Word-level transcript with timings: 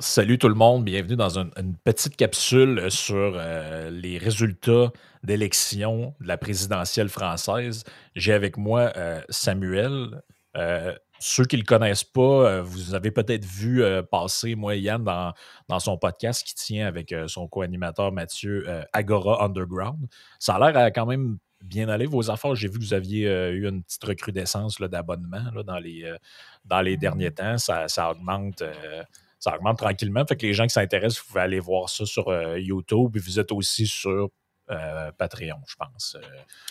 Salut 0.00 0.38
tout 0.38 0.48
le 0.48 0.56
monde, 0.56 0.84
bienvenue 0.84 1.14
dans 1.14 1.38
une, 1.38 1.52
une 1.56 1.76
petite 1.76 2.16
capsule 2.16 2.90
sur 2.90 3.14
euh, 3.36 3.90
les 3.90 4.18
résultats 4.18 4.90
d'élection 5.22 6.16
de 6.20 6.26
la 6.26 6.36
présidentielle 6.36 7.08
française. 7.08 7.84
J'ai 8.16 8.32
avec 8.32 8.56
moi 8.56 8.92
euh, 8.96 9.20
Samuel. 9.28 10.20
Euh, 10.56 10.96
ceux 11.20 11.44
qui 11.44 11.54
ne 11.54 11.60
le 11.60 11.64
connaissent 11.66 12.02
pas, 12.02 12.20
euh, 12.20 12.62
vous 12.62 12.94
avez 12.94 13.12
peut-être 13.12 13.44
vu 13.44 13.84
euh, 13.84 14.02
passer, 14.02 14.56
moi 14.56 14.74
et 14.74 14.80
Yann, 14.80 15.04
dans, 15.04 15.32
dans 15.68 15.78
son 15.78 15.96
podcast 15.96 16.44
qui 16.44 16.56
tient 16.56 16.88
avec 16.88 17.12
euh, 17.12 17.28
son 17.28 17.46
co-animateur 17.46 18.10
Mathieu 18.10 18.64
euh, 18.66 18.82
Agora 18.92 19.44
Underground. 19.44 20.08
Ça 20.40 20.56
a 20.56 20.72
l'air 20.72 20.76
à 20.76 20.90
quand 20.90 21.06
même 21.06 21.38
bien 21.62 21.88
aller 21.88 22.06
vos 22.06 22.32
affaires. 22.32 22.56
J'ai 22.56 22.66
vu 22.66 22.80
que 22.80 22.84
vous 22.84 22.94
aviez 22.94 23.28
euh, 23.28 23.52
eu 23.52 23.68
une 23.68 23.84
petite 23.84 24.02
recrudescence 24.02 24.80
là, 24.80 24.88
dans, 24.88 25.78
les, 25.78 26.02
euh, 26.02 26.16
dans 26.64 26.80
les 26.80 26.96
derniers 26.96 27.30
temps. 27.30 27.58
Ça, 27.58 27.86
ça 27.86 28.10
augmente. 28.10 28.62
euh, 28.62 29.04
ça 29.44 29.54
augmente 29.56 29.78
tranquillement. 29.78 30.24
Fait 30.26 30.36
que 30.36 30.46
les 30.46 30.54
gens 30.54 30.64
qui 30.64 30.72
s'intéressent, 30.72 31.22
vous 31.22 31.28
pouvez 31.28 31.42
aller 31.42 31.60
voir 31.60 31.88
ça 31.90 32.06
sur 32.06 32.28
euh, 32.28 32.58
YouTube. 32.58 33.16
Et 33.16 33.20
vous 33.20 33.38
êtes 33.38 33.52
aussi 33.52 33.86
sur 33.86 34.30
euh, 34.70 35.12
Patreon, 35.18 35.58
je 35.68 35.74
pense. 35.76 36.16
Euh, 36.18 36.26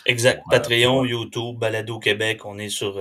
Exact. 0.06 0.42
Patreon, 0.50 1.04
YouTube, 1.04 1.56
Balado 1.58 2.00
Québec, 2.00 2.44
on 2.44 2.58
est 2.58 2.68
sur 2.68 3.00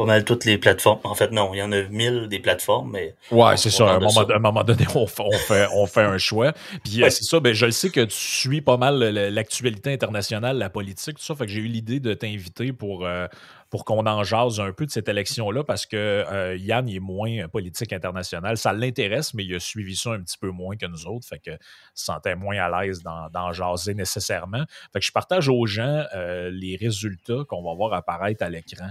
pas 0.00 0.06
mal 0.06 0.24
toutes 0.24 0.46
les 0.46 0.56
plateformes. 0.56 1.00
En 1.04 1.14
fait, 1.14 1.30
non, 1.30 1.52
il 1.52 1.58
y 1.58 1.62
en 1.62 1.72
a 1.72 1.82
mille 1.90 2.26
des 2.28 2.38
plateformes, 2.38 2.90
mais 2.90 3.14
Ouais, 3.30 3.58
c'est 3.58 3.68
ça. 3.68 3.86
À 3.86 3.90
un, 3.96 3.98
moment, 3.98 4.08
ça. 4.08 4.22
à 4.22 4.36
un 4.36 4.38
moment 4.38 4.64
donné, 4.64 4.86
on 4.94 5.06
fait, 5.06 5.22
on 5.22 5.30
fait, 5.32 5.66
on 5.74 5.86
fait 5.86 6.00
un 6.00 6.16
choix. 6.16 6.54
Puis 6.82 7.00
euh, 7.00 7.04
Ouais. 7.04 7.10
c'est 7.10 7.24
ça, 7.24 7.38
ben, 7.38 7.52
je 7.52 7.66
le 7.66 7.72
sais 7.72 7.90
que 7.90 8.00
tu 8.00 8.16
suis 8.16 8.62
pas 8.62 8.78
mal 8.78 8.98
l'actualité 8.98 9.92
internationale, 9.92 10.56
la 10.56 10.70
politique, 10.70 11.18
tout 11.18 11.22
ça. 11.22 11.34
Fait 11.34 11.44
que 11.44 11.52
j'ai 11.52 11.60
eu 11.60 11.66
l'idée 11.66 12.00
de 12.00 12.14
t'inviter 12.14 12.72
pour, 12.72 13.04
euh, 13.04 13.26
pour 13.68 13.84
qu'on 13.84 14.06
en 14.06 14.22
jase 14.24 14.58
un 14.58 14.72
peu 14.72 14.86
de 14.86 14.90
cette 14.90 15.06
élection-là 15.10 15.64
parce 15.64 15.84
que 15.84 15.96
euh, 15.98 16.56
Yann 16.56 16.88
il 16.88 16.96
est 16.96 17.00
moins 17.00 17.46
politique 17.48 17.92
internationale. 17.92 18.56
Ça 18.56 18.72
l'intéresse, 18.72 19.34
mais 19.34 19.44
il 19.44 19.54
a 19.54 19.60
suivi 19.60 19.96
ça 19.96 20.12
un 20.12 20.22
petit 20.22 20.38
peu 20.38 20.48
moins 20.48 20.76
que 20.76 20.86
nous 20.86 21.06
autres. 21.08 21.26
Fait 21.28 21.40
que 21.40 21.50
se 21.94 22.06
sentait 22.06 22.36
moins 22.36 22.56
à 22.56 22.84
l'aise 22.84 23.02
d'en 23.02 23.28
d'en 23.28 23.52
jaser 23.52 23.92
nécessairement. 23.92 24.64
Fait 24.94 25.00
que 25.00 25.04
je 25.04 25.12
partage 25.12 25.50
aux 25.50 25.66
gens 25.66 26.04
euh, 26.14 26.48
les 26.50 26.76
résultats 26.76 27.44
qu'on 27.46 27.62
va 27.62 27.74
voir 27.74 27.92
apparaître 27.92 28.42
à 28.42 28.48
l'écran. 28.48 28.88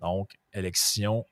Donc, 0.00 0.32
élection 0.52 1.24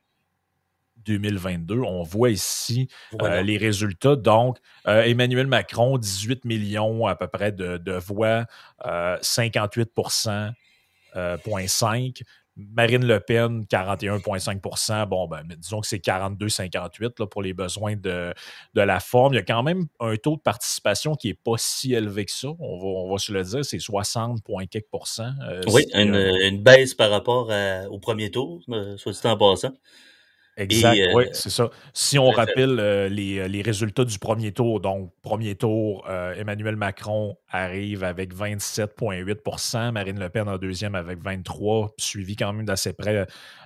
2022. 1.04 1.80
On 1.80 2.02
voit 2.02 2.30
ici 2.30 2.88
Voilà. 3.18 3.36
euh, 3.36 3.42
les 3.42 3.56
résultats. 3.56 4.16
Donc, 4.16 4.58
euh, 4.86 5.02
Emmanuel 5.02 5.46
Macron, 5.46 5.98
18 5.98 6.44
millions 6.44 7.06
à 7.06 7.16
peu 7.16 7.28
près 7.28 7.52
de, 7.52 7.76
de 7.78 7.92
voix, 7.92 8.44
euh, 8.86 9.16
58% 9.20 10.52
euh, 11.16 11.36
0,5. 11.38 12.22
Marine 12.58 13.06
Le 13.06 13.20
Pen, 13.20 13.64
41,5% 13.70 15.06
Bon, 15.06 15.26
ben, 15.28 15.42
disons 15.56 15.80
que 15.80 15.86
c'est 15.86 15.98
42,58 16.04 17.20
là, 17.20 17.26
pour 17.26 17.42
les 17.42 17.54
besoins 17.54 17.94
de, 17.96 18.34
de 18.74 18.80
la 18.80 19.00
forme. 19.00 19.34
Il 19.34 19.36
y 19.36 19.40
a 19.40 19.44
quand 19.44 19.62
même 19.62 19.86
un 20.00 20.16
taux 20.16 20.36
de 20.36 20.40
participation 20.42 21.14
qui 21.14 21.28
n'est 21.28 21.34
pas 21.34 21.54
si 21.56 21.94
élevé 21.94 22.24
que 22.24 22.32
ça. 22.32 22.48
On 22.58 22.78
va, 22.78 22.86
on 22.86 23.10
va 23.12 23.18
se 23.18 23.32
le 23.32 23.42
dire, 23.44 23.64
c'est 23.64 23.78
60, 23.78 24.42
point 24.42 24.66
quelques. 24.66 24.86
Euh, 25.20 25.60
oui, 25.68 25.84
une, 25.94 26.14
euh, 26.14 26.48
une 26.48 26.62
baisse 26.62 26.94
par 26.94 27.10
rapport 27.10 27.50
à- 27.50 27.88
au 27.90 27.98
premier 27.98 28.30
tour, 28.30 28.62
euh, 28.70 28.96
soit 28.96 29.12
dit 29.12 29.20
en 29.26 29.36
passant. 29.36 29.72
Exact, 30.58 30.96
Et, 30.96 31.02
euh, 31.02 31.14
oui, 31.14 31.24
c'est 31.32 31.50
ça. 31.50 31.70
Si 31.94 32.18
on 32.18 32.30
rappelle 32.30 32.80
euh, 32.80 33.08
les, 33.08 33.48
les 33.48 33.62
résultats 33.62 34.04
du 34.04 34.18
premier 34.18 34.50
tour, 34.50 34.80
donc 34.80 35.12
premier 35.22 35.54
tour, 35.54 36.04
euh, 36.08 36.34
Emmanuel 36.34 36.74
Macron 36.74 37.36
arrive 37.48 38.02
avec 38.02 38.34
27,8% 38.34 39.92
Marine 39.92 40.18
Le 40.18 40.28
Pen 40.28 40.48
en 40.48 40.58
deuxième 40.58 40.96
avec 40.96 41.22
23 41.22 41.94
suivi 41.96 42.34
quand 42.34 42.52
même 42.52 42.66
d'assez 42.66 42.92
près 42.92 43.24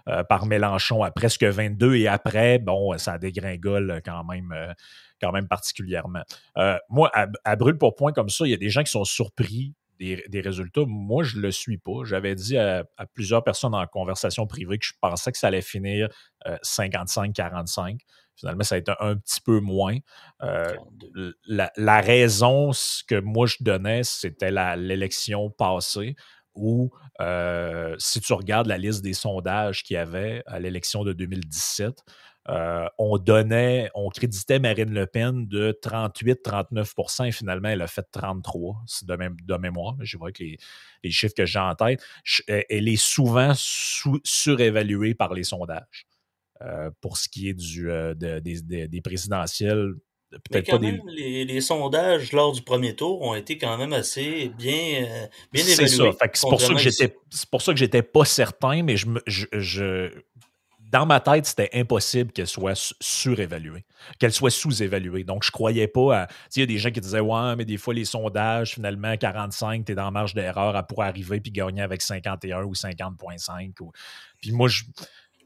euh, 0.09 0.23
par 0.25 0.45
Mélenchon 0.45 1.03
à 1.03 1.11
presque 1.11 1.45
22 1.45 1.95
et 1.95 2.09
après, 2.09 2.59
bon, 2.59 2.99
ça 2.99 3.17
dégringole 3.17 4.03
quand 4.05 4.25
même, 4.25 4.53
euh, 4.55 4.73
quand 5.19 5.33
même 5.33 5.49
particulièrement. 5.49 6.23
Euh, 6.59 6.77
moi, 6.91 7.11
à, 7.15 7.27
à 7.45 7.57
brûle 7.57 7.79
pour 7.79 7.95
point 7.95 8.13
comme 8.13 8.29
ça, 8.29 8.45
il 8.47 8.51
y 8.51 8.55
a 8.55 8.59
des 8.59 8.69
gens 8.69 8.83
qui 8.83 8.91
sont 8.91 9.05
surpris 9.05 9.73
des, 9.99 10.25
des 10.29 10.41
résultats. 10.41 10.85
Moi, 10.87 11.23
je 11.25 11.37
ne 11.37 11.43
le 11.43 11.51
suis 11.51 11.79
pas. 11.79 12.05
J'avais 12.05 12.35
dit 12.35 12.57
à, 12.57 12.85
à 12.97 13.07
plusieurs 13.07 13.45
personnes 13.45 13.75
en 13.75 13.87
conversation 13.87 14.47
privée 14.47 14.79
que 14.79 14.87
je 14.87 14.95
pensais 15.01 15.33
que 15.33 15.39
ça 15.39 15.49
allait 15.49 15.63
finir 15.63 16.09
euh, 16.47 16.57
55-45. 16.65 17.99
Finalement, 18.35 18.65
ça 18.65 18.77
a 18.77 18.79
été 18.79 18.93
un, 18.99 19.17
petit 19.17 19.41
peu 19.41 19.61
moins. 19.61 19.97
Euh, 20.43 20.73
42. 20.75 21.37
la, 21.47 21.71
la 21.77 22.01
raison 22.01 22.73
ce 22.73 23.05
que 23.05 23.21
moi 23.21 23.47
je 23.47 23.57
donnais, 23.61 24.03
c'était 24.03 24.51
l'élection 24.77 25.51
passée 25.51 26.17
où, 26.55 26.91
euh, 27.21 27.95
si 27.99 28.21
tu 28.21 28.33
regardes 28.33 28.67
la 28.67 28.79
liste 28.79 29.03
des 29.03 29.15
sondages 29.15 29.83
qu'il 29.83 29.95
y 29.95 29.99
avait 29.99 30.43
à 30.47 30.59
l'élection 30.59 31.05
de 31.05 31.13
2017, 31.13 32.03
euh, 32.49 32.87
on 32.99 33.19
donnait, 33.19 33.91
on 33.95 34.09
créditait 34.11 34.59
Marine 34.59 34.93
Le 34.93 35.07
Pen 35.07 35.47
de 35.47 35.79
38-39 35.83 37.27
et 37.29 37.33
finalement, 37.33 37.69
elle 37.69 37.83
a 37.83 37.87
fait 37.87 38.05
33 38.11 38.83
c'est 38.87 39.07
de, 39.07 39.15
même, 39.15 39.37
de 39.45 39.55
mémoire. 39.57 39.97
Je 40.01 40.17
vois 40.17 40.33
que 40.33 40.43
les, 40.43 40.59
les 41.05 41.11
chiffres 41.11 41.35
que 41.37 41.47
j'ai 41.47 41.59
en 41.61 41.75
tête, 41.75 42.03
je- 42.25 42.43
elle 42.47 42.89
est 42.89 42.97
souvent 43.01 43.53
sous- 43.55 44.21
surévaluée 44.25 45.15
par 45.15 45.35
les 45.35 45.45
sondages. 45.45 46.07
Euh, 46.63 46.91
pour 47.01 47.17
ce 47.17 47.29
qui 47.29 47.49
est 47.49 47.55
du, 47.55 47.91
euh, 47.91 48.15
de- 48.15 48.39
des, 48.39 48.61
des- 48.63 48.87
des 48.89 49.01
présidentielles, 49.01 49.95
Mais 50.31 50.39
peut-être 50.39 50.67
quand 50.67 50.79
pas 50.81 50.87
des. 50.91 51.01
les, 51.09 51.45
les 51.45 51.61
sondages 51.61 52.33
lors 52.33 52.53
du 52.53 52.63
premier 52.63 52.95
tour 52.95 53.21
ont 53.23 53.35
été 53.35 53.59
quand 53.59 53.77
même 53.77 53.93
assez 53.93 54.49
bien, 54.57 55.07
bien 55.53 55.63
C'est 55.65 55.87
ça. 55.87 55.95
évalués. 55.95 56.17
C'est 56.35 56.49
pour 56.49 56.61
ça 56.61 56.73
que 56.75 56.79
j'étais. 56.79 57.17
C'est 57.31 57.51
pour 57.51 57.63
ça 57.63 57.73
que 57.73 57.79
j'étais 57.79 58.03
pas 58.03 58.25
certain, 58.25 58.83
mais 58.83 58.97
je 58.97 59.07
me. 59.09 59.21
je- 59.27 59.47
je- 59.53 60.11
dans 60.93 61.07
ma 61.07 61.21
tête, 61.21 61.47
c'était 61.47 61.71
impossible 61.73 62.33
qu'elle 62.33 62.47
soit 62.47 62.75
su- 62.75 62.95
surévaluée, 63.01 63.87
qu'elle 64.19 64.33
soit 64.33 64.51
sous-évaluée. 64.51 65.25
Donc, 65.25 65.43
je 65.43 65.51
croyais 65.51 65.89
pas 65.89 66.17
à. 66.17 66.29
Il 66.55 66.61
y 66.61 66.63
a 66.63 66.67
des 66.67 66.77
gens 66.77 66.91
qui 66.91 67.01
disaient 67.01 67.21
Ouais, 67.21 67.57
mais 67.57 67.65
des 67.65 67.79
fois, 67.79 67.95
les 67.95 68.05
sondages, 68.05 68.75
finalement, 68.75 69.17
45, 69.17 69.87
tu 69.87 69.93
es 69.93 69.95
dans 69.95 70.11
marge 70.11 70.35
d'erreur, 70.35 70.77
elle 70.77 70.87
pourrait 70.87 71.09
arriver 71.09 71.41
puis 71.41 71.51
gagner 71.51 71.81
avec 71.81 72.03
51 72.03 72.65
ou 72.65 72.75
50,5. 72.75 73.81
Ou... 73.81 73.91
Puis 74.41 74.53
moi, 74.53 74.69
je 74.69 74.85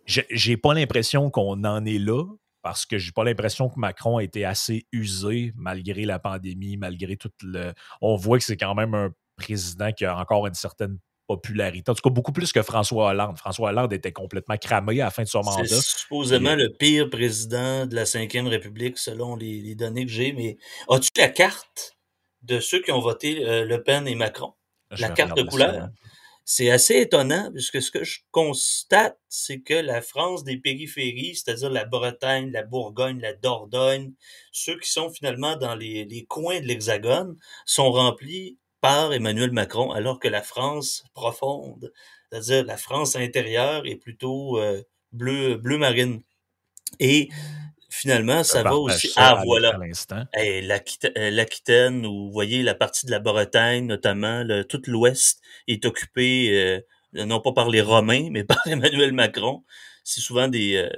j'ai 0.06 0.56
pas 0.56 0.74
l'impression 0.74 1.30
qu'on 1.30 1.64
en 1.64 1.84
est 1.84 1.98
là 1.98 2.24
parce 2.62 2.86
que 2.86 2.98
j'ai 2.98 3.12
pas 3.12 3.24
l'impression 3.24 3.68
que 3.68 3.78
Macron 3.78 4.18
a 4.18 4.24
été 4.24 4.44
assez 4.44 4.86
usé 4.92 5.52
malgré 5.56 6.04
la 6.04 6.18
pandémie, 6.18 6.76
malgré 6.76 7.16
tout 7.16 7.30
le. 7.42 7.72
On 8.00 8.16
voit 8.16 8.38
que 8.38 8.44
c'est 8.44 8.56
quand 8.56 8.74
même 8.74 8.94
un 8.94 9.10
président 9.36 9.92
qui 9.92 10.04
a 10.04 10.16
encore 10.16 10.46
une 10.46 10.54
certaine 10.54 10.98
popularité. 11.26 11.90
En 11.90 11.94
tout 11.94 12.02
cas, 12.02 12.10
beaucoup 12.10 12.32
plus 12.32 12.52
que 12.52 12.62
François 12.62 13.08
Hollande. 13.10 13.38
François 13.38 13.70
Hollande 13.70 13.92
était 13.92 14.12
complètement 14.12 14.56
cramé 14.56 15.00
à 15.00 15.06
la 15.06 15.10
fin 15.10 15.22
de 15.22 15.28
son 15.28 15.42
C'est 15.42 15.66
mandat. 15.66 15.80
supposément 15.80 16.50
Et, 16.50 16.52
euh, 16.52 16.56
le 16.56 16.72
pire 16.72 17.10
président 17.10 17.86
de 17.86 17.94
la 17.94 18.04
Ve 18.04 18.48
République 18.48 18.98
selon 18.98 19.36
les, 19.36 19.60
les 19.60 19.74
données 19.74 20.06
que 20.06 20.12
j'ai, 20.12 20.32
mais 20.32 20.56
as-tu 20.88 21.10
la 21.16 21.28
carte 21.28 21.96
de 22.42 22.60
ceux 22.60 22.80
qui 22.80 22.92
ont 22.92 23.00
voté 23.00 23.44
euh, 23.44 23.64
Le 23.64 23.82
Pen 23.82 24.06
et 24.08 24.14
Macron? 24.14 24.52
je 24.92 25.02
La 25.02 25.10
carte 25.10 25.36
de 25.36 25.42
couleur? 25.42 25.74
hein. 25.74 25.90
C'est 26.48 26.70
assez 26.70 27.00
étonnant, 27.00 27.50
puisque 27.52 27.82
ce 27.82 27.90
que 27.90 28.04
je 28.04 28.20
constate, 28.30 29.18
c'est 29.28 29.60
que 29.62 29.74
la 29.74 30.00
France 30.00 30.44
des 30.44 30.56
périphéries, 30.58 31.34
c'est-à-dire 31.34 31.70
la 31.70 31.84
Bretagne, 31.84 32.52
la 32.52 32.62
Bourgogne, 32.62 33.20
la 33.20 33.32
Dordogne, 33.34 34.12
ceux 34.52 34.78
qui 34.78 34.88
sont 34.88 35.10
finalement 35.10 35.56
dans 35.56 35.74
les, 35.74 36.04
les 36.04 36.24
coins 36.24 36.60
de 36.60 36.66
l'Hexagone, 36.66 37.36
sont 37.64 37.90
remplis 37.90 38.58
par 38.88 39.12
Emmanuel 39.12 39.50
Macron, 39.52 39.90
alors 39.92 40.18
que 40.20 40.28
la 40.28 40.42
France 40.42 41.04
profonde, 41.14 41.92
c'est-à-dire 42.30 42.64
la 42.64 42.76
France 42.76 43.16
intérieure, 43.16 43.82
est 43.86 43.96
plutôt 43.96 44.58
euh, 44.58 44.82
bleu, 45.12 45.56
bleu 45.56 45.78
marine. 45.78 46.22
Et 47.00 47.28
finalement, 47.90 48.42
ça 48.44 48.62
va 48.62 48.70
aussi... 48.76 49.08
Ah, 49.16 49.42
voilà. 49.44 49.78
Hey, 50.32 50.68
euh, 51.16 51.30
L'Aquitaine, 51.30 52.06
où 52.06 52.26
vous 52.26 52.32
voyez 52.32 52.62
la 52.62 52.74
partie 52.74 53.06
de 53.06 53.10
la 53.10 53.18
Bretagne, 53.20 53.86
notamment, 53.86 54.42
le- 54.44 54.64
tout 54.64 54.82
l'ouest 54.86 55.40
est 55.68 55.84
occupé, 55.84 56.82
euh, 57.14 57.24
non 57.26 57.40
pas 57.40 57.52
par 57.52 57.68
les 57.70 57.80
Romains, 57.80 58.28
mais 58.30 58.44
par 58.52 58.66
Emmanuel 58.66 59.12
Macron. 59.12 59.64
C'est 60.04 60.20
souvent 60.20 60.48
des 60.48 60.76
euh, 60.76 60.88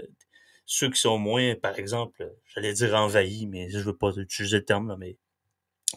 ceux 0.66 0.90
qui 0.90 1.00
sont 1.00 1.18
moins, 1.18 1.54
par 1.54 1.78
exemple, 1.78 2.30
j'allais 2.54 2.74
dire 2.74 2.94
envahis, 2.94 3.46
mais 3.46 3.70
je 3.70 3.78
veux 3.78 3.96
pas 3.96 4.10
utiliser 4.16 4.58
le 4.58 4.64
terme, 4.64 4.88
là, 4.88 4.96
mais 4.98 5.16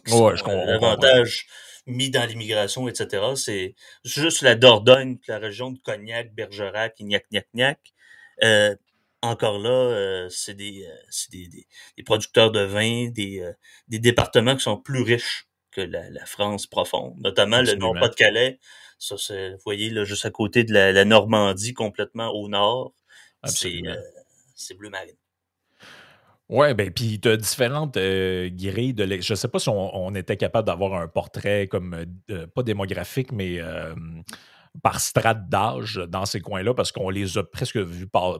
Ouais, 0.07 0.37
je 0.37 0.43
com- 0.43 0.53
on 0.53 0.59
comprend. 0.59 0.65
davantage 0.79 1.47
mis 1.87 2.09
dans 2.09 2.25
l'immigration, 2.27 2.87
etc. 2.87 3.23
C'est 3.35 3.75
juste 4.03 4.41
la 4.41 4.55
Dordogne, 4.55 5.17
la 5.27 5.39
région 5.39 5.71
de 5.71 5.79
Cognac, 5.79 6.33
Bergerac, 6.33 6.99
Ignac, 6.99 7.25
Gnac, 7.31 7.47
Gnac. 7.53 7.79
Euh, 8.43 8.75
encore 9.21 9.59
là, 9.59 9.69
euh, 9.69 10.29
c'est 10.29 10.55
des, 10.55 10.85
euh, 10.87 10.95
c'est 11.09 11.31
des, 11.31 11.47
des, 11.47 11.67
des 11.97 12.03
producteurs 12.03 12.51
de 12.51 12.61
vin, 12.61 13.09
des, 13.09 13.39
euh, 13.41 13.53
des 13.87 13.99
départements 13.99 14.55
qui 14.55 14.63
sont 14.63 14.77
plus 14.77 15.01
riches 15.03 15.47
que 15.71 15.81
la, 15.81 16.09
la 16.09 16.25
France 16.25 16.67
profonde, 16.67 17.15
notamment 17.19 17.61
le. 17.61 17.75
Nord-Pas-de-Calais. 17.75 18.59
Ça, 18.99 19.15
vous 19.15 19.57
voyez, 19.65 19.89
là, 19.89 20.03
juste 20.03 20.25
à 20.25 20.31
côté 20.31 20.63
de 20.63 20.73
la, 20.73 20.91
la 20.91 21.05
Normandie, 21.05 21.73
complètement 21.73 22.29
au 22.29 22.47
nord, 22.49 22.93
c'est 23.45 23.81
euh, 23.87 23.95
c'est 24.55 24.75
bleu 24.75 24.89
marine. 24.89 25.15
Ouais, 26.51 26.73
ben 26.73 26.91
puis 26.91 27.17
tu 27.21 27.29
as 27.29 27.37
différentes 27.37 27.95
euh, 27.95 28.49
grilles 28.51 28.93
de 28.93 29.21
Je 29.21 29.35
sais 29.35 29.47
pas 29.47 29.57
si 29.57 29.69
on, 29.69 30.13
était 30.15 30.35
capable 30.35 30.67
d'avoir 30.67 30.95
un 30.95 31.07
portrait 31.07 31.67
comme 31.67 32.05
euh, 32.29 32.45
pas 32.47 32.61
démographique, 32.61 33.31
mais 33.31 33.61
euh, 33.61 33.95
par 34.83 34.99
strate 34.99 35.47
d'âge 35.47 35.95
dans 36.09 36.25
ces 36.25 36.41
coins-là, 36.41 36.73
parce 36.73 36.91
qu'on 36.91 37.09
les 37.09 37.37
a 37.37 37.43
presque, 37.45 37.79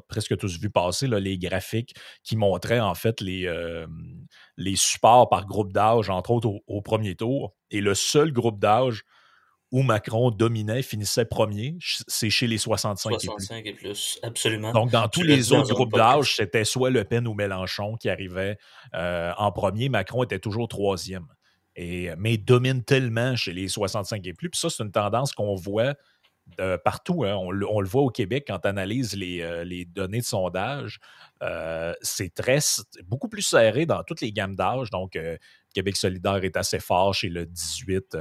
presque 0.10 0.38
tous 0.38 0.60
vus 0.60 0.70
passer, 0.70 1.08
les 1.08 1.38
graphiques 1.38 1.96
qui 2.22 2.36
montraient 2.36 2.82
en 2.82 2.96
fait 2.96 3.22
les, 3.22 3.50
les 4.58 4.76
supports 4.76 5.30
par 5.30 5.46
groupe 5.46 5.72
d'âge, 5.72 6.10
entre 6.10 6.32
autres 6.32 6.50
au, 6.68 6.82
premier 6.82 7.16
tour. 7.16 7.54
Et 7.70 7.80
le 7.80 7.94
seul 7.94 8.34
groupe 8.34 8.60
d'âge 8.60 9.04
où 9.72 9.84
Macron 9.84 10.32
dominait, 10.32 10.82
finissait 10.82 11.26
premier, 11.26 11.78
c'est 12.08 12.30
chez 12.30 12.46
les 12.46 12.58
65, 12.58 13.22
65 13.22 13.66
et, 13.66 13.74
plus. 13.74 14.20
absolument. 14.22 14.74
Donc, 14.74 14.92
dans 14.92 15.08
tous 15.08 15.24
les 15.24 15.54
autres 15.54 15.74
groupes 15.74 15.96
d'âge, 15.96 16.36
c'était 16.36 16.66
soit 16.66 16.90
Le 16.90 17.06
Pen 17.06 17.26
ou 17.26 17.34
Mélenchon 17.34 17.96
qui 17.96 18.10
arrivait 18.10 18.58
euh, 18.94 19.32
en 19.38 19.52
premier. 19.54 19.88
Macron 19.88 20.24
était 20.24 20.40
toujours 20.40 20.68
troisième. 20.68 21.26
Et, 21.78 22.10
mais 22.18 22.34
il 22.34 22.44
domine 22.44 22.84
tellement 22.84 23.38
chez 23.38 23.54
les 23.54 23.70
65 23.70 24.28
et 24.28 24.34
plus. 24.34 24.50
Puis 24.50 24.60
ça, 24.60 24.70
c'est 24.70 24.84
une 24.84 24.92
tendance 24.92 25.32
qu'on 25.32 25.56
voit 25.56 25.94
partout. 26.84 27.24
Hein. 27.24 27.36
On, 27.36 27.52
le 27.52 27.88
voit 27.88 28.02
au 28.02 28.10
Québec 28.10 28.44
quand 28.48 28.60
on 28.66 28.70
analyse 28.70 29.16
les, 29.16 29.42
euh, 29.42 29.64
données 29.88 30.20
de 30.20 30.26
sondage. 30.26 31.00
Euh, 31.42 31.94
c'est 32.02 32.34
très 32.34 32.60
beaucoup 33.06 33.30
plus 33.30 33.42
serré 33.42 33.86
dans 33.86 34.04
toutes 34.04 34.20
les 34.20 34.34
gammes 34.34 34.58
d'âge. 34.58 34.90
Donc, 34.90 35.18
Québec 35.74 35.96
solidaire 35.96 36.44
est 36.44 36.58
assez 36.58 36.80
fort 36.80 37.14
chez 37.14 37.30
le 37.30 37.46
18. 37.46 38.18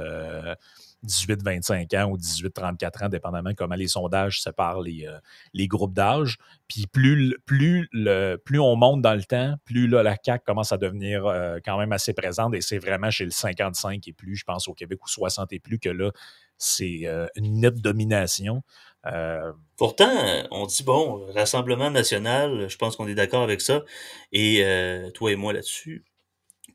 18-25 1.05 1.97
ans 1.97 2.11
ou 2.11 2.17
18-34 2.17 3.05
ans, 3.05 3.09
dépendamment 3.09 3.51
comment 3.55 3.75
les 3.75 3.87
sondages 3.87 4.41
séparent 4.41 4.81
les, 4.81 5.07
euh, 5.07 5.17
les 5.53 5.67
groupes 5.67 5.93
d'âge. 5.93 6.37
Puis 6.67 6.87
plus, 6.87 7.35
plus, 7.45 7.89
le, 7.91 8.35
plus 8.37 8.59
on 8.59 8.75
monte 8.75 9.01
dans 9.01 9.15
le 9.15 9.23
temps, 9.23 9.55
plus 9.65 9.87
là, 9.87 10.03
la 10.03 10.15
CAQ 10.23 10.43
commence 10.45 10.71
à 10.71 10.77
devenir 10.77 11.25
euh, 11.25 11.57
quand 11.63 11.77
même 11.77 11.91
assez 11.91 12.13
présente 12.13 12.53
et 12.53 12.61
c'est 12.61 12.77
vraiment 12.77 13.09
chez 13.09 13.25
le 13.25 13.31
55 13.31 14.07
et 14.07 14.13
plus, 14.13 14.35
je 14.35 14.43
pense 14.43 14.67
au 14.67 14.73
Québec, 14.73 15.03
ou 15.03 15.07
60 15.07 15.51
et 15.53 15.59
plus, 15.59 15.79
que 15.79 15.89
là, 15.89 16.11
c'est 16.57 17.01
euh, 17.05 17.27
une 17.35 17.61
nette 17.61 17.81
domination. 17.81 18.61
Pourtant, 19.77 20.11
on 20.51 20.67
dit, 20.67 20.83
bon, 20.83 21.25
Rassemblement 21.33 21.89
national, 21.89 22.69
je 22.69 22.77
pense 22.77 22.95
qu'on 22.95 23.07
est 23.07 23.15
d'accord 23.15 23.41
avec 23.41 23.61
ça, 23.61 23.81
et 24.31 24.63
toi 25.15 25.31
et 25.31 25.35
moi 25.35 25.53
là-dessus, 25.53 26.05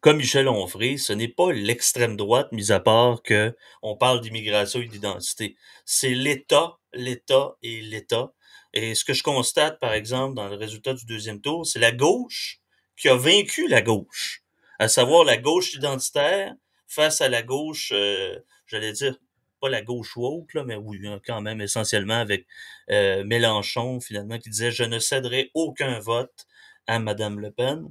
comme 0.06 0.18
Michel 0.18 0.46
Onfray, 0.48 1.00
ce 1.00 1.12
n'est 1.12 1.26
pas 1.26 1.52
l'extrême 1.52 2.16
droite, 2.16 2.52
mis 2.52 2.70
à 2.70 2.78
part 2.78 3.24
que 3.24 3.56
on 3.82 3.96
parle 3.96 4.20
d'immigration 4.20 4.80
et 4.80 4.86
d'identité. 4.86 5.56
C'est 5.84 6.14
l'État, 6.14 6.78
l'État 6.94 7.56
et 7.64 7.80
l'État. 7.80 8.32
Et 8.72 8.94
ce 8.94 9.04
que 9.04 9.14
je 9.14 9.24
constate, 9.24 9.80
par 9.80 9.94
exemple, 9.94 10.36
dans 10.36 10.46
le 10.46 10.54
résultat 10.54 10.94
du 10.94 11.06
deuxième 11.06 11.40
tour, 11.40 11.66
c'est 11.66 11.80
la 11.80 11.90
gauche 11.90 12.60
qui 12.96 13.08
a 13.08 13.16
vaincu 13.16 13.66
la 13.66 13.82
gauche, 13.82 14.44
à 14.78 14.86
savoir 14.86 15.24
la 15.24 15.38
gauche 15.38 15.74
identitaire 15.74 16.54
face 16.86 17.20
à 17.20 17.28
la 17.28 17.42
gauche, 17.42 17.90
euh, 17.92 18.38
j'allais 18.68 18.92
dire, 18.92 19.16
pas 19.60 19.70
la 19.70 19.82
gauche 19.82 20.16
woke, 20.16 20.54
mais 20.54 20.76
oui, 20.76 21.00
hein, 21.04 21.20
quand 21.26 21.40
même, 21.40 21.60
essentiellement 21.60 22.20
avec 22.20 22.46
euh, 22.92 23.24
Mélenchon, 23.24 23.98
finalement, 23.98 24.38
qui 24.38 24.50
disait 24.50 24.70
«Je 24.70 24.84
ne 24.84 25.00
céderai 25.00 25.50
aucun 25.52 25.98
vote 25.98 26.46
à 26.86 27.00
Madame 27.00 27.40
Le 27.40 27.50
Pen». 27.50 27.90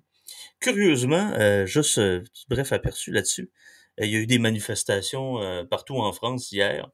Curieusement, 0.59 1.31
euh, 1.33 1.65
juste 1.65 1.97
euh, 1.97 2.23
bref 2.49 2.71
aperçu 2.71 3.11
là-dessus, 3.11 3.51
euh, 3.99 4.05
il 4.05 4.11
y 4.11 4.15
a 4.15 4.19
eu 4.19 4.27
des 4.27 4.39
manifestations 4.39 5.65
partout 5.69 5.97
en 5.97 6.11
France 6.13 6.51
hier, 6.51 6.89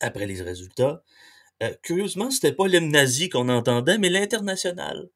après 0.00 0.26
les 0.26 0.42
résultats. 0.42 1.02
curieusement, 1.82 2.30
c'était 2.30 2.52
pas 2.52 2.68
l'hymne 2.68 2.90
nazi 2.90 3.28
qu'on 3.28 3.48
entendait, 3.48 3.98
mais 3.98 4.08
l'international. 4.08 5.08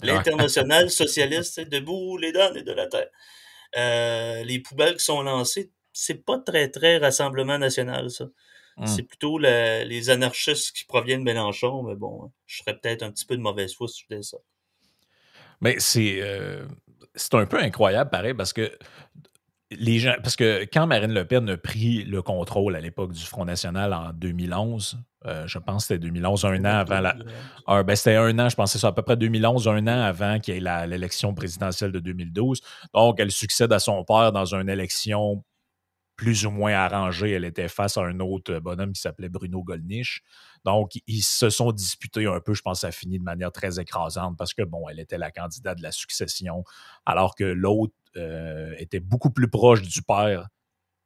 L'international 0.00 0.90
socialiste, 1.02 1.60
debout 1.60 2.16
les 2.18 2.32
donnes 2.32 2.56
et 2.56 2.62
de 2.62 2.72
la 2.72 2.86
terre. 2.86 4.44
les 4.44 4.60
poubelles 4.60 4.96
qui 4.96 5.04
sont 5.04 5.22
lancées, 5.22 5.72
c'est 5.92 6.24
pas 6.24 6.38
très, 6.38 6.70
très 6.70 6.98
Rassemblement 6.98 7.58
national, 7.58 8.10
ça. 8.10 8.28
Hum. 8.76 8.86
C'est 8.86 9.02
plutôt 9.02 9.38
les 9.38 10.10
anarchistes 10.10 10.76
qui 10.76 10.84
proviennent 10.84 11.20
de 11.20 11.24
Mélenchon, 11.24 11.82
mais 11.82 11.96
bon, 11.96 12.30
je 12.46 12.58
serais 12.58 12.78
peut-être 12.78 13.02
un 13.02 13.10
petit 13.10 13.26
peu 13.26 13.36
de 13.36 13.42
mauvaise 13.42 13.74
foi 13.74 13.88
si 13.88 14.02
je 14.02 14.06
faisais 14.06 14.22
ça. 14.22 14.38
Mais 15.60 15.76
c'est 15.78 16.20
euh, 16.22 16.66
un 17.32 17.46
peu 17.46 17.60
incroyable, 17.60 18.10
pareil, 18.10 18.34
parce 18.34 18.52
que 18.52 18.70
les 19.70 19.98
gens. 19.98 20.14
Parce 20.22 20.36
que 20.36 20.64
quand 20.72 20.86
Marine 20.86 21.12
Le 21.12 21.24
Pen 21.24 21.48
a 21.48 21.56
pris 21.56 22.04
le 22.04 22.22
contrôle 22.22 22.76
à 22.76 22.80
l'époque 22.80 23.12
du 23.12 23.24
Front 23.24 23.44
National 23.44 23.92
en 23.92 24.12
2011, 24.12 24.98
euh, 25.26 25.46
je 25.46 25.58
pense 25.58 25.84
que 25.84 25.94
c'était 25.94 26.06
2011, 26.06 26.44
un 26.44 26.64
an 26.64 26.78
avant 26.78 27.00
la. 27.00 27.16
Ben 27.66 27.96
c'était 27.96 28.16
un 28.16 28.38
an, 28.38 28.48
je 28.48 28.56
que 28.56 28.66
c'est 28.66 28.84
à 28.84 28.92
peu 28.92 29.02
près 29.02 29.16
2011, 29.16 29.68
un 29.68 29.86
an 29.86 30.02
avant 30.02 30.38
qu'il 30.38 30.54
y 30.54 30.66
ait 30.66 30.86
l'élection 30.86 31.34
présidentielle 31.34 31.92
de 31.92 32.00
2012. 32.00 32.60
Donc, 32.94 33.20
elle 33.20 33.30
succède 33.30 33.72
à 33.72 33.78
son 33.78 34.04
père 34.04 34.32
dans 34.32 34.54
une 34.54 34.68
élection 34.68 35.44
plus 36.18 36.44
ou 36.44 36.50
moins 36.50 36.74
arrangée. 36.74 37.30
Elle 37.30 37.44
était 37.44 37.68
face 37.68 37.96
à 37.96 38.02
un 38.02 38.18
autre 38.18 38.58
bonhomme 38.58 38.92
qui 38.92 39.00
s'appelait 39.00 39.28
Bruno 39.28 39.62
Gollnisch. 39.62 40.22
Donc, 40.64 40.98
ils 41.06 41.22
se 41.22 41.48
sont 41.48 41.70
disputés 41.70 42.26
un 42.26 42.40
peu. 42.40 42.52
Je 42.52 42.60
pense 42.60 42.78
que 42.78 42.80
ça 42.82 42.86
a 42.88 42.92
fini 42.92 43.18
de 43.18 43.24
manière 43.24 43.52
très 43.52 43.80
écrasante 43.80 44.36
parce 44.36 44.52
que, 44.52 44.62
bon, 44.62 44.88
elle 44.88 44.98
était 44.98 45.16
la 45.16 45.30
candidate 45.30 45.78
de 45.78 45.82
la 45.82 45.92
succession, 45.92 46.64
alors 47.06 47.36
que 47.36 47.44
l'autre 47.44 47.94
euh, 48.16 48.74
était 48.78 49.00
beaucoup 49.00 49.30
plus 49.30 49.48
proche 49.48 49.80
du 49.80 50.02
père 50.02 50.48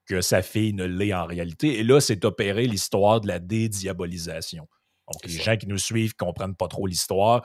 que 0.07 0.23
sa 0.23 0.41
fille 0.41 0.73
ne 0.73 0.85
l'est 0.85 1.13
en 1.13 1.27
réalité. 1.27 1.79
Et 1.79 1.85
là, 1.85 2.01
c'est 2.01 2.25
opéré 2.25 2.67
l'histoire 2.67 3.21
de 3.21 3.29
la 3.29 3.39
dédiabolisation. 3.39 4.67
Donc, 5.13 5.27
les 5.27 5.39
gens 5.39 5.59
qui 5.59 5.67
nous 5.67 5.79
suivent 5.79 6.15
ne 6.19 6.25
comprennent 6.25 6.57
pas 6.57 6.69
trop 6.69 6.87
l'histoire 6.87 7.43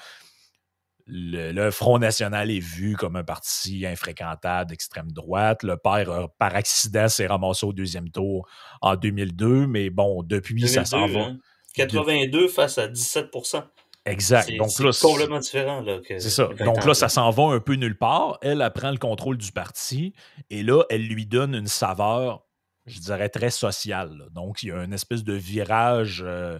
le, 1.07 1.69
Front 1.71 1.99
National 1.99 2.51
est 2.51 2.59
vu 2.59 2.95
comme 2.95 3.15
un 3.15 3.23
parti 3.23 3.85
infréquentable 3.85 4.69
d'extrême 4.69 5.11
droite. 5.11 5.63
Le 5.63 5.77
père, 5.77 6.27
par 6.37 6.55
accident, 6.55 7.07
s'est 7.07 7.27
ramassé 7.27 7.65
au 7.65 7.73
deuxième 7.73 8.09
tour 8.09 8.47
en 8.81 8.95
2002, 8.95 9.67
mais 9.67 9.89
bon, 9.89 10.23
depuis, 10.23 10.67
ça 10.67 10.85
s'en 10.85 11.07
va. 11.07 11.31
82 11.75 12.45
hein. 12.45 12.47
face 12.53 12.77
à 12.77 12.87
17% 12.87 13.63
Exact. 14.07 14.55
Donc 14.55 14.79
là, 14.79 14.91
c'est 14.91 15.05
complètement 15.05 15.39
différent. 15.39 15.83
C'est 16.07 16.21
ça. 16.21 16.49
Donc 16.63 16.85
là, 16.85 16.93
ça 16.93 17.09
s'en 17.09 17.29
va 17.29 17.43
un 17.43 17.59
peu 17.59 17.73
nulle 17.73 17.97
part. 17.97 18.37
Elle, 18.41 18.61
elle 18.61 18.71
prend 18.71 18.91
le 18.91 18.97
contrôle 18.97 19.37
du 19.37 19.51
parti 19.51 20.13
et 20.49 20.63
là, 20.63 20.83
elle 20.89 21.05
lui 21.05 21.25
donne 21.25 21.53
une 21.53 21.67
saveur, 21.67 22.45
je 22.85 22.99
dirais, 22.99 23.29
très 23.29 23.49
sociale. 23.49 24.27
Donc, 24.31 24.63
il 24.63 24.69
y 24.69 24.71
a 24.71 24.83
une 24.83 24.93
espèce 24.93 25.23
de 25.23 25.33
virage, 25.33 26.23
euh, 26.25 26.57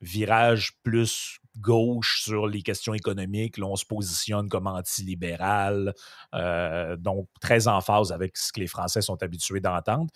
virage 0.00 0.72
plus 0.82 1.40
gauche 1.58 2.22
sur 2.22 2.46
les 2.46 2.62
questions 2.62 2.94
économiques. 2.94 3.58
Là, 3.58 3.66
on 3.66 3.76
se 3.76 3.84
positionne 3.84 4.48
comme 4.48 4.66
anti-libéral, 4.66 5.92
euh, 6.34 6.96
donc 6.96 7.28
très 7.40 7.68
en 7.68 7.80
phase 7.80 8.12
avec 8.12 8.36
ce 8.36 8.52
que 8.52 8.60
les 8.60 8.66
Français 8.66 9.02
sont 9.02 9.22
habitués 9.22 9.60
d'entendre. 9.60 10.10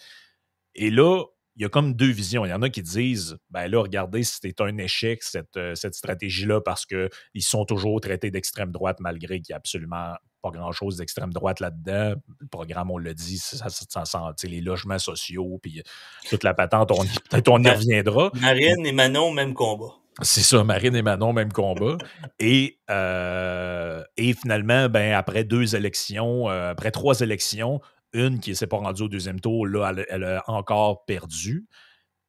Et 0.75 0.91
là, 0.91 1.25
il 1.57 1.63
y 1.63 1.65
a 1.65 1.69
comme 1.69 1.95
deux 1.95 2.11
visions. 2.11 2.45
Il 2.45 2.51
y 2.51 2.53
en 2.53 2.63
a 2.63 2.71
qui 2.71 2.83
disent 2.83 3.37
ben 3.51 3.69
là, 3.69 3.81
regardez, 3.81 4.25
c'était 4.25 4.63
un 4.63 4.77
échec, 4.79 5.23
cette, 5.23 5.57
euh, 5.57 5.75
cette 5.75 5.95
stratégie-là, 5.95 6.61
parce 6.61 6.87
qu'ils 6.87 7.09
sont 7.41 7.65
toujours 7.65 8.01
traités 8.01 8.31
d'extrême 8.31 8.73
droite, 8.73 8.99
malgré 9.01 9.41
qu'il 9.41 9.53
n'y 9.53 9.55
a 9.55 9.59
absolument 9.59 10.15
pas 10.43 10.51
grand-chose 10.51 10.97
d'extrême 10.97 11.33
droite 11.33 11.61
là-dedans. 11.61 12.15
Le 12.41 12.47
programme, 12.49 12.91
on 12.91 12.99
le 12.99 13.15
dit, 13.15 13.39
ça, 13.39 13.69
ça, 13.69 14.05
sent 14.05 14.49
les 14.49 14.61
logements 14.61 14.99
sociaux, 14.99 15.59
puis 15.63 15.83
toute 16.29 16.43
la 16.43 16.53
patente, 16.53 16.89
peut-être 17.31 17.49
on 17.49 17.63
y 17.63 17.71
reviendra. 17.71 18.31
Marine 18.41 18.85
et 18.85 18.93
Manon, 18.93 19.31
même 19.31 19.55
combat. 19.55 19.95
C'est 20.21 20.43
ça, 20.43 20.63
Marine 20.63 20.95
et 20.95 21.03
Manon, 21.03 21.33
même 21.33 21.53
combat. 21.53 21.97
et, 22.39 22.79
euh, 22.91 24.03
et 24.17 24.35
finalement, 24.35 24.89
ben, 24.89 25.15
après 25.15 25.45
deux 25.45 25.75
élections, 25.75 26.51
euh, 26.51 26.71
après 26.73 26.91
trois 26.91 27.21
élections, 27.21 27.81
une 28.13 28.41
qui 28.41 28.51
ne 28.51 28.55
s'est 28.55 28.67
pas 28.67 28.77
rendue 28.77 29.03
au 29.03 29.09
deuxième 29.09 29.41
tour, 29.41 29.67
là, 29.67 29.93
elle, 30.09 30.25
a 30.25 30.45
encore 30.49 31.05
perdu. 31.05 31.67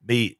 Mais 0.07 0.37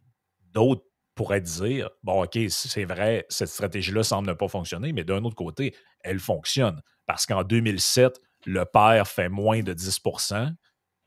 d'autres 0.51 0.83
pourraient 1.15 1.41
dire 1.41 1.89
bon, 2.03 2.23
OK, 2.23 2.38
c'est 2.50 2.85
vrai, 2.85 3.25
cette 3.29 3.50
stratégie-là 3.50 4.03
semble 4.03 4.27
ne 4.27 4.33
pas 4.33 4.47
fonctionner, 4.47 4.93
mais 4.93 5.03
d'un 5.03 5.23
autre 5.23 5.35
côté, 5.35 5.75
elle 6.01 6.19
fonctionne. 6.19 6.81
Parce 7.05 7.25
qu'en 7.25 7.43
2007, 7.43 8.19
le 8.45 8.65
père 8.65 9.07
fait 9.07 9.29
moins 9.29 9.62
de 9.62 9.73
10% 9.73 10.53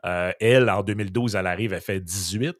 euh, 0.05 0.33
Elle, 0.41 0.71
en 0.71 0.83
2012, 0.83 1.35
elle 1.37 1.47
arrive, 1.47 1.73
elle 1.73 1.81
fait 1.81 2.01
18% 2.01 2.55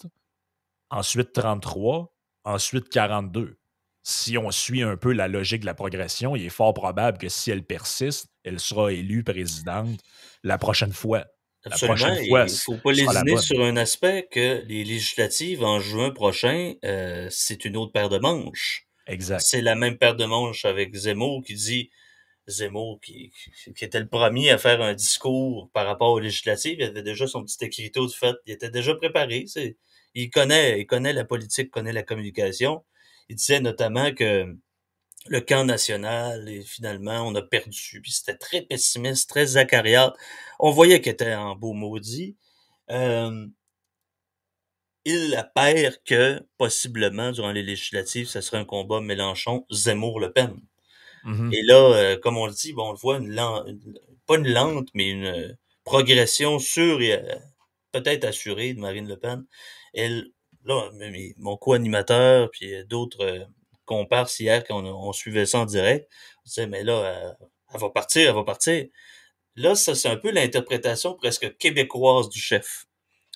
ensuite 0.91 1.33
33, 1.33 2.15
ensuite 2.45 2.89
42 2.89 3.59
si 4.09 4.39
on 4.39 4.53
suit 4.53 4.83
un 4.83 4.97
peu 4.97 5.13
la 5.13 5.27
logique 5.27 5.63
de 5.63 5.67
la 5.67 5.75
progression, 5.75 6.37
il 6.37 6.47
est 6.47 6.49
fort 6.49 6.73
probable 6.73 7.19
que 7.19 7.29
si 7.29 7.51
elle 7.51 7.65
persiste, 7.65 8.29
elle 8.45 8.61
sera 8.61 8.93
élue 8.93 9.25
présidente 9.25 9.99
la 10.45 10.59
prochaine 10.59 10.93
fois. 10.93 11.25
Absolument. 11.67 12.15
il 12.21 12.33
ne 12.33 12.49
faut 12.49 12.77
pas 12.77 12.93
lésiner 12.93 13.37
sur 13.39 13.61
un 13.61 13.77
aspect 13.77 14.29
que 14.31 14.63
les 14.67 14.85
législatives 14.85 15.65
en 15.65 15.81
juin 15.81 16.11
prochain, 16.11 16.75
euh, 16.85 17.27
c'est 17.31 17.65
une 17.65 17.77
autre 17.77 17.93
paire 17.93 18.09
de 18.09 18.19
manches. 18.19 18.87
Exact. 19.07 19.41
C'est 19.41 19.63
la 19.63 19.75
même 19.75 19.99
paire 19.99 20.17
de 20.17 20.25
manches 20.25 20.65
avec 20.65 20.95
Zemmour 20.95 21.43
qui 21.45 21.55
dit 21.55 21.91
Zemmour 22.49 23.01
qui, 23.01 23.33
qui, 23.77 23.85
était 23.85 24.01
le 24.01 24.09
premier 24.09 24.51
à 24.51 24.59
faire 24.59 24.81
un 24.81 24.95
discours 24.95 25.69
par 25.73 25.87
rapport 25.87 26.13
aux 26.13 26.21
législatives, 26.21 26.77
il 26.79 26.85
avait 26.85 27.03
déjà 27.03 27.27
son 27.27 27.45
petit 27.45 27.65
écriteau 27.65 28.07
de 28.07 28.13
fait, 28.13 28.37
il 28.47 28.53
était 28.53 28.71
déjà 28.71 28.95
préparé. 28.95 29.47
Il 30.15 30.31
connaît, 30.31 30.81
il 30.81 30.87
connaît 30.87 31.13
la 31.13 31.25
politique, 31.25 31.71
connaît 31.71 31.93
la 31.93 32.03
communication. 32.03 32.85
Il 33.29 33.37
disait 33.37 33.61
notamment 33.61 34.15
que 34.15 34.57
le 35.29 35.41
camp 35.41 35.65
national, 35.65 36.49
et 36.49 36.63
finalement, 36.63 37.23
on 37.27 37.35
a 37.35 37.43
perdu. 37.43 38.01
Puis 38.03 38.13
c'était 38.13 38.37
très 38.37 38.63
pessimiste, 38.63 39.29
très 39.29 39.57
acariâtre. 39.57 40.17
On 40.59 40.71
voyait 40.71 41.01
qu'il 41.01 41.13
était 41.13 41.35
en 41.35 41.57
beau 41.57 41.73
maudit. 41.73 42.37
Euh, 42.91 43.47
il 45.05 45.35
apparaît 45.37 45.93
que, 46.05 46.41
possiblement, 46.59 47.31
durant 47.33 47.53
les 47.53 47.63
législatives, 47.63 48.27
ce 48.29 48.41
serait 48.41 48.59
un 48.59 48.65
combat 48.65 49.01
Mélenchon-Zemmour-Le 49.01 50.33
Pen. 50.33 50.61
Mhm. 51.25 51.53
Et 51.53 51.63
là, 51.63 51.95
euh, 51.95 52.17
comme 52.19 52.37
on 52.37 52.47
le 52.47 52.53
dit, 52.53 52.73
bon, 52.73 52.89
on 52.89 52.93
le 52.93 52.99
voit, 52.99 53.19
une 53.19 53.33
lente, 53.35 53.69
pas 54.27 54.37
une 54.37 54.53
lente, 54.53 54.89
mais 54.95 55.11
une 55.11 55.57
progression 55.85 56.59
sûre 56.59 57.01
et 57.01 57.13
euh, 57.13 57.37
peut-être 57.93 58.25
assurée 58.25 58.75
de 58.75 58.81
Marine 58.81 59.09
Le 59.09 59.17
Pen. 59.17 59.45
Elle, 59.95 60.31
là, 60.65 60.91
mon 61.39 61.57
co-animateur, 61.57 62.51
puis 62.51 62.85
d'autres 62.87 63.49
euh, 63.91 63.95
comparses 63.95 64.41
hier, 64.41 64.65
quand 64.65 64.83
on, 64.85 65.13
suivait 65.13 65.47
ça 65.47 65.61
en 65.61 65.67
direct, 65.67 66.11
on 66.39 66.49
disait, 66.49 66.67
mais 66.67 66.83
là, 66.83 67.37
elle 67.73 67.81
va 67.81 67.91
partir, 67.91 68.29
elle 68.29 68.35
va 68.35 68.45
partir. 68.45 68.87
Là, 69.57 69.75
ça, 69.75 69.95
c'est 69.95 70.09
un 70.09 70.17
peu 70.17 70.31
l'interprétation 70.31 71.15
presque 71.15 71.57
québécoise 71.57 72.29
du 72.29 72.39
chef. 72.39 72.87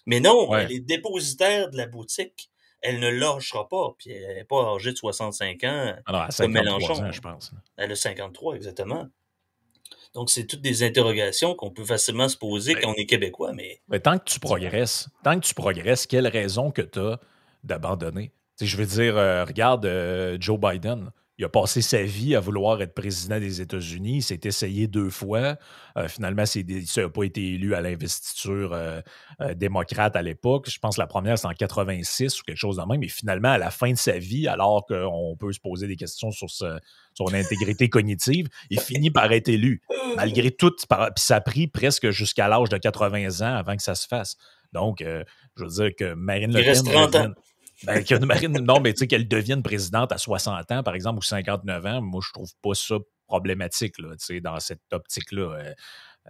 Mais 0.06 0.20
non, 0.20 0.54
elle 0.54 0.72
est 0.72 0.80
dépositaire 0.80 1.70
de 1.70 1.76
la 1.76 1.86
boutique. 1.86 2.50
Elle 2.82 2.98
ne 2.98 3.08
lâchera 3.08 3.68
pas. 3.68 3.94
Puis 3.98 4.10
elle 4.10 4.36
n'est 4.36 4.44
pas 4.44 4.74
âgée 4.74 4.92
de 4.92 4.96
65 4.96 5.64
ans. 5.64 5.94
Alors, 6.06 6.22
à 6.22 6.30
53 6.30 7.02
ans, 7.02 7.12
je 7.12 7.20
pense. 7.20 7.52
Elle 7.76 7.92
a 7.92 7.96
53, 7.96 8.56
exactement. 8.56 9.08
Donc, 10.14 10.30
c'est 10.30 10.46
toutes 10.46 10.62
des 10.62 10.82
interrogations 10.82 11.54
qu'on 11.54 11.70
peut 11.70 11.84
facilement 11.84 12.28
se 12.28 12.36
poser 12.36 12.74
quand 12.74 12.90
on 12.90 12.94
est 12.94 13.06
québécois. 13.06 13.52
Mais... 13.52 13.80
mais 13.88 14.00
tant 14.00 14.18
que 14.18 14.24
tu 14.24 14.40
progresses, 14.40 15.08
tant 15.22 15.38
que 15.38 15.46
tu 15.46 15.54
progresses, 15.54 16.06
quelle 16.06 16.26
raison 16.26 16.70
que 16.70 16.82
tu 16.82 16.98
as 16.98 17.20
d'abandonner? 17.62 18.32
Je 18.60 18.76
veux 18.76 18.86
dire, 18.86 19.16
euh, 19.16 19.44
regarde 19.44 19.86
euh, 19.86 20.36
Joe 20.40 20.58
Biden 20.58 21.10
il 21.40 21.44
a 21.44 21.48
passé 21.48 21.80
sa 21.80 22.02
vie 22.02 22.36
à 22.36 22.40
vouloir 22.40 22.82
être 22.82 22.92
président 22.92 23.40
des 23.40 23.62
États-Unis. 23.62 24.16
Il 24.16 24.22
s'est 24.22 24.40
essayé 24.44 24.86
deux 24.88 25.08
fois. 25.08 25.56
Euh, 25.96 26.06
finalement, 26.06 26.44
il 26.54 26.84
n'a 26.98 27.08
pas 27.08 27.22
été 27.22 27.54
élu 27.54 27.74
à 27.74 27.80
l'investiture 27.80 28.74
euh, 28.74 29.00
euh, 29.40 29.54
démocrate 29.54 30.16
à 30.16 30.22
l'époque. 30.22 30.68
Je 30.68 30.78
pense 30.78 30.96
que 30.96 31.00
la 31.00 31.06
première, 31.06 31.38
c'est 31.38 31.46
en 31.46 31.54
86 31.54 32.40
ou 32.40 32.42
quelque 32.44 32.58
chose 32.58 32.76
de 32.76 32.82
même. 32.82 33.00
Mais 33.00 33.08
finalement, 33.08 33.48
à 33.48 33.56
la 33.56 33.70
fin 33.70 33.90
de 33.90 33.96
sa 33.96 34.18
vie, 34.18 34.48
alors 34.48 34.84
qu'on 34.84 35.34
peut 35.40 35.50
se 35.50 35.60
poser 35.60 35.86
des 35.86 35.96
questions 35.96 36.30
sur 36.30 36.50
son 36.50 37.32
intégrité 37.32 37.88
cognitive, 37.88 38.48
il 38.68 38.78
finit 38.78 39.10
par 39.10 39.32
être 39.32 39.48
élu. 39.48 39.80
Malgré 40.16 40.50
tout, 40.50 40.72
puis 40.76 40.86
ça 41.16 41.36
a 41.36 41.40
pris 41.40 41.68
presque 41.68 42.10
jusqu'à 42.10 42.48
l'âge 42.48 42.68
de 42.68 42.76
80 42.76 43.40
ans 43.40 43.54
avant 43.56 43.76
que 43.76 43.82
ça 43.82 43.94
se 43.94 44.06
fasse. 44.06 44.36
Donc, 44.74 45.02
je 45.02 45.64
veux 45.64 45.70
dire 45.70 45.96
que 45.96 46.12
Marine 46.12 46.52
Le 46.52 47.10
Pen. 47.10 47.34
Ben, 47.84 48.04
Marine, 48.26 48.58
non, 48.60 48.80
mais 48.80 48.92
tu 48.92 49.00
sais, 49.00 49.06
qu'elle 49.06 49.28
devienne 49.28 49.62
présidente 49.62 50.12
à 50.12 50.18
60 50.18 50.70
ans, 50.70 50.82
par 50.82 50.94
exemple, 50.94 51.18
ou 51.18 51.22
59 51.22 51.86
ans, 51.86 52.02
moi, 52.02 52.20
je 52.24 52.32
trouve 52.32 52.50
pas 52.62 52.74
ça 52.74 52.96
problématique, 53.26 53.98
là, 53.98 54.10
tu 54.16 54.26
sais, 54.26 54.40
dans 54.40 54.58
cette 54.60 54.82
optique-là. 54.92 55.42
Euh, 55.42 55.74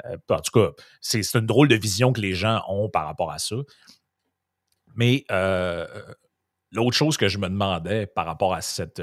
euh, 0.05 0.17
en 0.29 0.41
tout 0.41 0.53
cas, 0.53 0.71
c'est 1.01 1.23
une 1.35 1.47
drôle 1.47 1.69
de 1.69 1.75
vision 1.75 2.13
que 2.13 2.21
les 2.21 2.35
gens 2.35 2.63
ont 2.69 2.89
par 2.89 3.07
rapport 3.07 3.33
à 3.33 3.39
ça. 3.39 3.57
Mais 4.95 5.25
euh, 5.31 5.87
l'autre 6.71 6.97
chose 6.97 7.17
que 7.17 7.29
je 7.29 7.39
me 7.39 7.49
demandais 7.49 8.07
par 8.07 8.27
rapport 8.27 8.55
à 8.55 8.61
cette, 8.61 9.03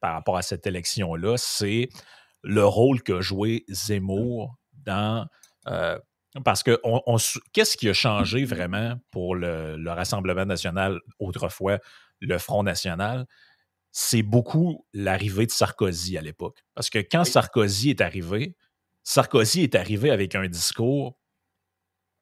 par 0.00 0.14
rapport 0.14 0.36
à 0.36 0.42
cette 0.42 0.66
élection-là, 0.66 1.36
c'est 1.38 1.88
le 2.42 2.64
rôle 2.64 3.02
qu'a 3.02 3.20
joué 3.20 3.64
Zemmour 3.68 4.56
dans 4.72 5.26
parce 6.44 6.62
que 6.62 6.80
on, 6.84 7.16
qu'est-ce 7.52 7.76
qui 7.76 7.88
a 7.88 7.92
changé 7.92 8.44
vraiment 8.44 8.98
pour 9.10 9.34
le, 9.34 9.76
Rassemblement 9.86 10.46
national 10.46 11.00
autrefois, 11.18 11.78
le 12.20 12.38
Front 12.38 12.62
national? 12.62 13.26
C'est 13.90 14.22
beaucoup 14.22 14.86
l'arrivée 14.94 15.44
de 15.44 15.50
Sarkozy 15.50 16.16
à 16.16 16.22
l'époque. 16.22 16.64
Parce 16.74 16.88
que 16.88 16.98
quand 16.98 17.24
Sarkozy 17.24 17.90
est 17.90 18.00
arrivé, 18.00 18.56
Sarkozy 19.04 19.62
est 19.62 19.74
arrivé 19.74 20.10
avec 20.10 20.34
un 20.34 20.46
discours 20.46 21.18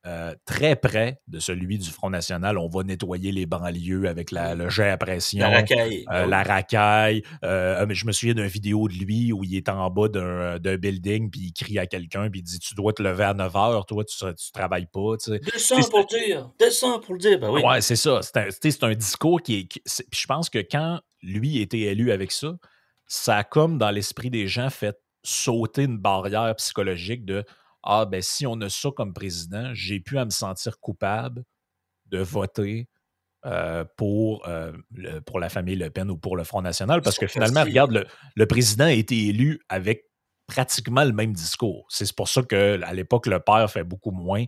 euh, 0.07 0.35
très 0.47 0.76
près 0.76 1.21
de 1.28 1.38
celui 1.40 1.76
du 1.76 1.90
Front 1.90 2.09
National. 2.09 2.57
On 2.57 2.69
va 2.69 2.85
nettoyer 2.85 3.33
les 3.33 3.45
banlieues 3.45 4.07
avec 4.07 4.30
la, 4.30 4.54
le 4.54 4.71
jet 4.71 4.88
à 4.88 4.97
pression. 4.97 5.40
La 5.40 5.50
racaille. 5.50 6.07
Euh, 6.11 6.25
la 6.25 6.42
racaille. 6.42 7.23
Euh, 7.45 7.87
je 7.90 8.07
me 8.07 8.12
souviens 8.12 8.33
d'une 8.33 8.47
vidéo 8.47 8.88
de 8.88 8.95
lui 8.95 9.30
où 9.30 9.45
il 9.45 9.54
est 9.54 9.69
en 9.69 9.90
bas 9.90 10.09
d'un 10.09 10.76
building 10.78 11.30
puis 11.30 11.40
il 11.40 11.52
crie 11.52 11.78
à 11.78 11.87
quelqu'un 11.87 12.30
puis 12.30 12.40
il 12.40 12.45
dit 12.45 12.59
Tu 12.59 12.75
dois 12.75 12.95
te 12.95 13.02
lever 13.02 13.25
à 13.25 13.35
9 13.35 13.52
h, 13.52 13.87
toi, 13.87 14.04
tu 14.04 14.25
ne 14.25 14.33
travailles 14.54 14.88
pas. 14.90 15.16
Descends 15.52 15.83
pour 15.90 15.99
le 15.99 16.26
dire. 16.26 16.50
Descends 16.59 16.99
pour 17.00 17.12
le 17.12 17.21
dire. 17.21 17.38
Ben 17.38 17.50
oui. 17.50 17.62
Ouais, 17.62 17.83
c'est 17.83 17.97
ça. 17.97 18.21
C'est 18.23 18.83
un, 18.83 18.95
discours 18.95 19.42
qui 19.42 19.69
est. 19.87 20.04
je 20.14 20.26
pense 20.26 20.49
que 20.49 20.61
quand 20.61 21.00
lui 21.23 21.61
était 21.61 21.80
élu 21.80 22.11
avec 22.11 22.33
ça, 22.33 22.54
ça 23.07 23.37
a 23.37 23.45
comme 23.45 23.76
dans 23.76 23.90
l'esprit 23.90 24.30
des 24.30 24.47
gens 24.47 24.71
fait 24.71 24.97
sauter 25.23 25.83
une 25.83 25.99
barrière 25.99 26.54
psychologique 26.57 27.26
de 27.26 27.45
ah, 27.83 28.07
ben 28.07 28.23
si 28.23 28.47
on 28.47 28.61
a 28.61 28.69
ça 28.69 28.91
comme 28.95 29.13
président, 29.13 29.71
j'ai 29.75 30.01
pu 30.01 30.19
à 30.19 30.25
me 30.25 30.31
sentir 30.31 30.79
coupable 30.81 31.45
de 32.07 32.19
voter 32.19 32.89
euh, 33.47 33.85
pour, 33.97 34.47
euh, 34.49 34.73
pour 35.25 35.41
la 35.41 35.49
famille 35.49 35.77
Le 35.77 35.89
Pen 35.89 36.11
ou 36.11 36.19
pour 36.19 36.37
le 36.37 36.45
Front 36.45 36.61
National, 36.61 37.01
parce 37.01 37.19
que 37.19 37.27
finalement, 37.27 37.63
regarde, 37.63 37.93
le, 37.93 38.07
le, 38.37 38.47
président 38.47 38.85
a 38.85 38.93
été 38.93 39.29
élu 39.29 39.61
avec 39.71 40.05
pratiquement 40.47 41.05
le 41.05 41.13
même 41.13 41.33
discours. 41.33 41.87
C'est 41.89 42.15
pour 42.15 42.29
ça 42.29 42.43
qu'à 42.43 42.93
l'époque, 42.93 43.27
le 43.27 43.41
père 43.41 43.71
fait 43.71 43.85
beaucoup 43.85 44.11
moins 44.11 44.45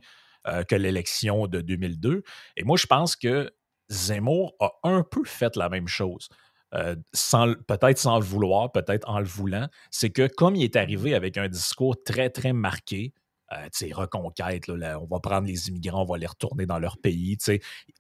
euh, 0.47 0.63
que 0.65 0.75
l'élection 0.75 1.47
de 1.47 1.63
2002. 1.63 2.23
Et 2.59 2.65
moi, 2.65 2.77
je 2.77 2.87
pense 2.87 3.17
que 3.17 3.51
Zemmour 3.89 4.55
a 4.61 4.73
un 4.83 5.03
peu 5.03 5.25
fait 5.25 5.57
la 5.57 5.71
même 5.71 5.89
chose. 5.89 6.29
peut-être 6.71 7.99
sans 7.99 8.19
le 8.19 8.25
vouloir, 8.25 8.73
peut-être 8.73 9.09
en 9.09 9.21
le 9.21 9.27
voulant, 9.27 9.69
c'est 9.91 10.11
que 10.11 10.27
comme 10.27 10.55
il 10.55 10.65
est 10.65 10.77
arrivé 10.77 11.15
avec 11.15 11.39
un 11.39 11.49
discours 11.49 11.97
très, 12.05 12.29
très 12.29 12.53
marqué, 12.53 13.15
euh, 13.53 13.95
reconquête, 13.95 14.69
on 14.69 15.07
va 15.07 15.21
prendre 15.21 15.47
les 15.47 15.69
immigrants, 15.69 16.03
on 16.03 16.13
va 16.13 16.19
les 16.19 16.27
retourner 16.27 16.67
dans 16.67 16.79
leur 16.79 16.99
pays. 16.99 17.37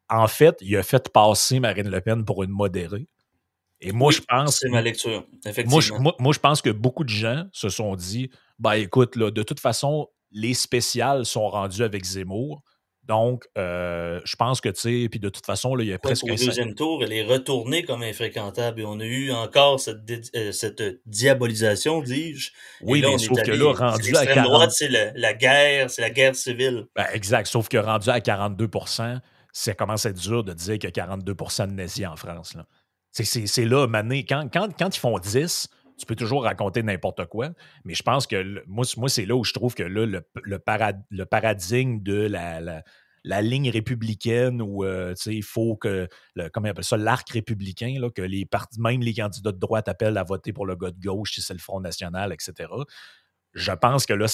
En 0.09 0.29
fait, 0.29 0.57
il 0.61 0.77
a 0.77 0.83
fait 0.83 1.09
passer 1.09 1.61
Marine 1.61 1.89
Le 1.89 2.01
Pen 2.01 2.25
pour 2.25 2.43
une 2.43 2.51
modérée. 2.51 3.07
Et 3.81 3.93
moi, 3.93 4.13
je 4.13 4.21
pense. 4.21 4.61
C'est 4.61 4.69
ma 4.69 4.81
lecture, 4.81 5.27
effectivement. 5.45 6.13
Moi 6.21 6.33
je, 6.33 6.39
pense 6.39 6.63
que 6.63 6.71
beaucoup 6.71 7.03
de 7.03 7.09
gens 7.09 7.47
se 7.53 7.69
sont 7.69 7.97
dit 7.97 8.31
bah 8.59 8.79
écoute, 8.79 9.17
là, 9.17 9.31
de 9.31 9.43
toute 9.43 9.59
façon, 9.59 10.09
les 10.31 10.55
spéciales 10.55 11.27
sont 11.27 11.49
rendus 11.49 11.83
avec 11.83 12.05
Zemmour. 12.05 12.63
Donc, 13.05 13.49
euh, 13.59 14.21
je 14.25 14.37
pense 14.37 14.61
que, 14.61 14.69
tu 14.69 14.81
sais, 14.81 15.09
puis 15.09 15.19
de 15.19 15.29
toute 15.29 15.45
façon, 15.45 15.75
là, 15.75 15.83
il 15.83 15.91
y 15.91 15.93
a 15.93 15.99
presque. 15.99 16.25
Au 16.25 16.29
deuxième 16.29 16.75
tour, 16.75 17.03
elle 17.03 17.13
est 17.13 17.25
retournée 17.25 17.83
comme 17.83 18.03
infréquentable 18.03 18.81
et 18.81 18.85
on 18.85 19.01
a 19.01 19.05
eu 19.05 19.33
encore 19.33 19.81
cette, 19.81 19.99
euh, 20.37 20.53
cette 20.53 20.83
diabolisation, 21.07 22.01
dis-je. 22.01 22.51
Oui, 22.81 23.03
mais 23.05 23.19
sauf 23.19 23.43
que 23.43 23.51
là, 23.51 23.73
rendu 23.73 24.17
à 24.17 24.25
40... 24.25 24.45
droite, 24.45 24.71
c'est 24.71 24.89
la, 24.89 25.35
guerre, 25.35 25.91
c'est 25.91 26.03
la 26.03 26.11
guerre 26.11 26.37
civile. 26.37 26.87
Ben, 26.95 27.07
exact, 27.13 27.47
sauf 27.47 27.69
que 27.69 27.77
rendu 27.77 28.09
à 28.09 28.21
42 28.21 28.69
ça 29.53 29.75
commence 29.75 30.07
à 30.07 30.11
être 30.11 30.21
dur 30.21 30.45
de 30.45 30.53
dire 30.53 30.75
qu'il 30.75 30.85
y 30.85 30.87
a 30.87 30.93
42 30.93 31.35
de 31.35 31.73
nazis 31.73 32.07
en 32.07 32.17
France. 32.17 32.57
C'est 33.11 33.65
là, 33.65 33.87
Mané, 33.89 34.25
quand, 34.25 34.49
quand, 34.51 34.69
quand 34.79 34.97
ils 34.97 35.01
font 35.01 35.19
10, 35.19 35.69
tu 35.99 36.07
peux 36.07 36.17
toujours 36.17 36.45
raconter 36.45 36.83
n'importe 36.83 37.27
quoi, 37.27 37.51
mais 37.85 37.95
je 37.95 38.03
pense 38.03 38.27
que 38.27 38.63
moi, 38.67 38.85
moi 38.97 39.09
c'est 39.09 39.27
là 39.27 39.37
où 39.37 39.45
je 39.45 39.53
trouve 39.53 39.75
que 39.75 39.83
là, 39.83 40.07
le, 40.07 40.23
le, 40.43 41.25
paradigme 41.25 42.03
de 42.03 42.27
la, 42.27 42.83
la, 43.25 43.43
ligne 43.43 43.71
républicaine 43.71 44.61
où 44.63 44.85
euh, 44.85 45.15
il 45.27 45.43
faut 45.43 45.77
que, 45.77 46.09
le, 46.35 46.49
comment 46.49 46.69
appelle 46.69 46.85
ça, 46.85 46.97
l'arc 46.97 47.29
républicain, 47.31 47.97
là, 48.01 48.11
que 48.11 48.23
les 48.23 48.47
même 48.79 49.01
les 49.01 49.15
candidats 49.15 49.53
de 49.53 49.59
droite 49.59 49.89
appellent 49.89 50.19
à 50.19 50.25
voter 50.25 50.53
pour 50.53 50.67
le 50.67 50.77
gars 50.77 50.91
de 50.91 51.01
gauche 51.01 51.33
si 51.33 51.43
c'est 51.43 51.55
le 51.55 51.61
Front 51.61 51.81
National, 51.81 52.33
etc. 52.33 52.71
Je 53.55 53.73
pense 53.73 54.07
que 54.07 54.15
là, 54.15 54.27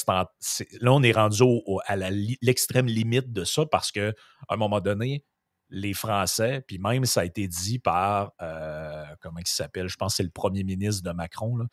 là 0.81 0.93
on 0.93 1.03
est 1.03 1.13
rendu 1.13 1.43
à 1.87 1.97
l'extrême 1.97 2.87
limite 2.87 3.33
de 3.33 3.45
ça 3.45 3.67
parce 3.67 3.91
qu'à 3.91 4.13
un 4.49 4.57
moment 4.57 4.81
donné, 4.81 5.25
les 5.71 5.93
Français, 5.93 6.63
puis 6.67 6.79
même 6.79 7.05
ça 7.05 7.21
a 7.21 7.25
été 7.25 7.47
dit 7.47 7.79
par, 7.79 8.33
euh, 8.41 9.05
comment 9.21 9.39
il 9.39 9.47
s'appelle, 9.47 9.89
je 9.89 9.97
pense 9.97 10.13
que 10.13 10.17
c'est 10.19 10.23
le 10.23 10.31
premier 10.31 10.65
ministre 10.65 11.03
de 11.03 11.11
Macron, 11.15 11.67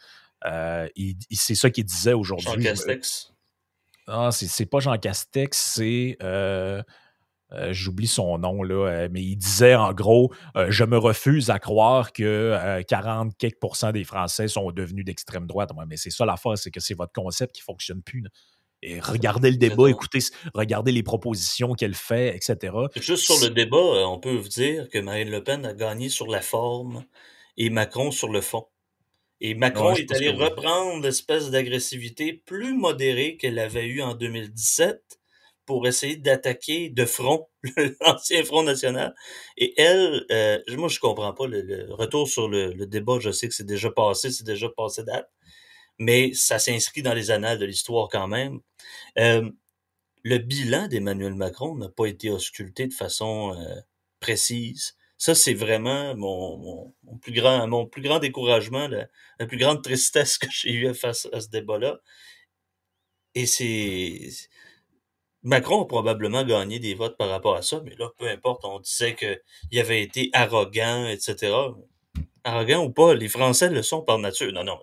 euh, 0.45 0.87
c'est 1.31 1.55
ça 1.55 1.69
qu'il 1.69 1.85
disait 1.85 2.13
aujourd'hui. 2.13 2.47
Jean 2.47 2.61
Castex. 2.61 3.33
Non, 4.07 4.31
c'est 4.31 4.65
pas 4.65 4.79
Jean 4.79 4.97
Castex, 4.97 5.57
c'est... 5.57 6.17
Euh, 6.21 6.83
j'oublie 7.69 8.07
son 8.07 8.37
nom, 8.39 8.63
là, 8.63 9.07
mais 9.09 9.23
il 9.23 9.37
disait 9.37 9.75
en 9.75 9.93
gros 9.93 10.33
Je 10.67 10.83
me 10.83 10.97
refuse 10.97 11.49
à 11.49 11.59
croire 11.59 12.11
que 12.11 12.81
40 12.87 13.37
quelques 13.37 13.59
des 13.93 14.03
Français 14.03 14.47
sont 14.49 14.71
devenus 14.71 15.05
d'extrême 15.05 15.47
droite. 15.47 15.69
mais 15.87 15.95
c'est 15.95 16.09
ça 16.09 16.25
l'affaire, 16.25 16.57
c'est 16.57 16.71
que 16.71 16.81
c'est 16.81 16.95
votre 16.95 17.13
concept 17.13 17.55
qui 17.55 17.61
ne 17.61 17.65
fonctionne 17.65 18.01
plus. 18.01 18.23
Et 18.81 18.99
regardez 18.99 19.49
le 19.49 19.57
débat, 19.57 19.89
écoutez, 19.89 20.19
regardez 20.53 20.91
les 20.91 21.01
propositions 21.01 21.73
qu'elle 21.73 21.95
fait, 21.95 22.35
etc. 22.35 22.73
Juste 22.95 23.23
sur 23.23 23.39
le 23.41 23.49
débat, 23.49 23.77
euh, 23.77 24.05
on 24.05 24.19
peut 24.19 24.35
vous 24.35 24.47
dire 24.47 24.89
que 24.89 24.99
Marine 24.99 25.29
Le 25.29 25.43
Pen 25.43 25.65
a 25.65 25.73
gagné 25.73 26.09
sur 26.09 26.27
la 26.27 26.41
forme 26.41 27.03
et 27.57 27.69
Macron 27.69 28.11
sur 28.11 28.29
le 28.29 28.41
fond. 28.41 28.67
Et 29.41 29.53
Macron 29.53 29.93
est 29.93 30.11
allé 30.13 30.29
reprendre 30.29 31.03
l'espèce 31.03 31.49
d'agressivité 31.49 32.33
plus 32.33 32.73
modérée 32.73 33.37
qu'elle 33.37 33.59
avait 33.59 33.85
eue 33.85 34.01
en 34.01 34.13
2017 34.13 35.19
pour 35.65 35.87
essayer 35.87 36.15
d'attaquer 36.15 36.89
de 36.89 37.05
front 37.05 37.47
l'ancien 38.01 38.43
Front 38.43 38.63
National. 38.63 39.15
Et 39.57 39.73
elle, 39.81 40.25
euh, 40.31 40.59
moi 40.77 40.89
je 40.89 40.99
comprends 40.99 41.33
pas 41.33 41.47
le, 41.47 41.87
retour 41.89 42.27
sur 42.27 42.47
le, 42.47 42.71
le, 42.71 42.85
débat, 42.85 43.17
je 43.19 43.31
sais 43.31 43.47
que 43.47 43.53
c'est 43.55 43.65
déjà 43.65 43.89
passé, 43.89 44.31
c'est 44.31 44.45
déjà 44.45 44.69
passé 44.69 45.03
date 45.03 45.29
mais 45.99 46.33
ça 46.33 46.59
s'inscrit 46.59 47.01
dans 47.01 47.13
les 47.13 47.31
annales 47.31 47.59
de 47.59 47.65
l'histoire 47.65 48.09
quand 48.09 48.27
même. 48.27 48.59
Euh, 49.17 49.49
le 50.23 50.37
bilan 50.39 50.87
d'Emmanuel 50.87 51.35
Macron 51.35 51.75
n'a 51.75 51.89
pas 51.89 52.07
été 52.07 52.29
ausculté 52.29 52.87
de 52.87 52.93
façon 52.93 53.55
euh, 53.55 53.75
précise. 54.19 54.95
Ça, 55.17 55.35
c'est 55.35 55.53
vraiment 55.53 56.15
mon, 56.15 56.93
mon, 57.03 57.17
plus 57.19 57.31
grand, 57.33 57.67
mon 57.67 57.85
plus 57.85 58.01
grand 58.01 58.19
découragement, 58.19 58.87
la, 58.87 59.07
plus 59.47 59.57
grande 59.57 59.83
tristesse 59.83 60.37
que 60.37 60.47
j'ai 60.51 60.73
eue 60.73 60.93
face 60.93 61.27
à 61.31 61.41
ce 61.41 61.49
débat-là. 61.49 61.99
Et 63.35 63.45
c'est. 63.45 64.29
Macron 65.43 65.83
a 65.83 65.85
probablement 65.85 66.43
gagné 66.43 66.79
des 66.79 66.95
votes 66.95 67.17
par 67.17 67.29
rapport 67.29 67.55
à 67.55 67.61
ça, 67.61 67.81
mais 67.85 67.95
là, 67.97 68.09
peu 68.17 68.27
importe, 68.27 68.65
on 68.65 68.79
disait 68.79 69.15
qu'il 69.15 69.79
avait 69.79 70.01
été 70.01 70.29
arrogant, 70.33 71.07
etc. 71.07 71.53
Arrogant 72.43 72.83
ou 72.83 72.91
pas, 72.91 73.13
les 73.13 73.27
Français 73.29 73.69
le 73.69 73.83
sont 73.83 74.01
par 74.01 74.17
nature. 74.17 74.51
Non, 74.53 74.63
non, 74.63 74.79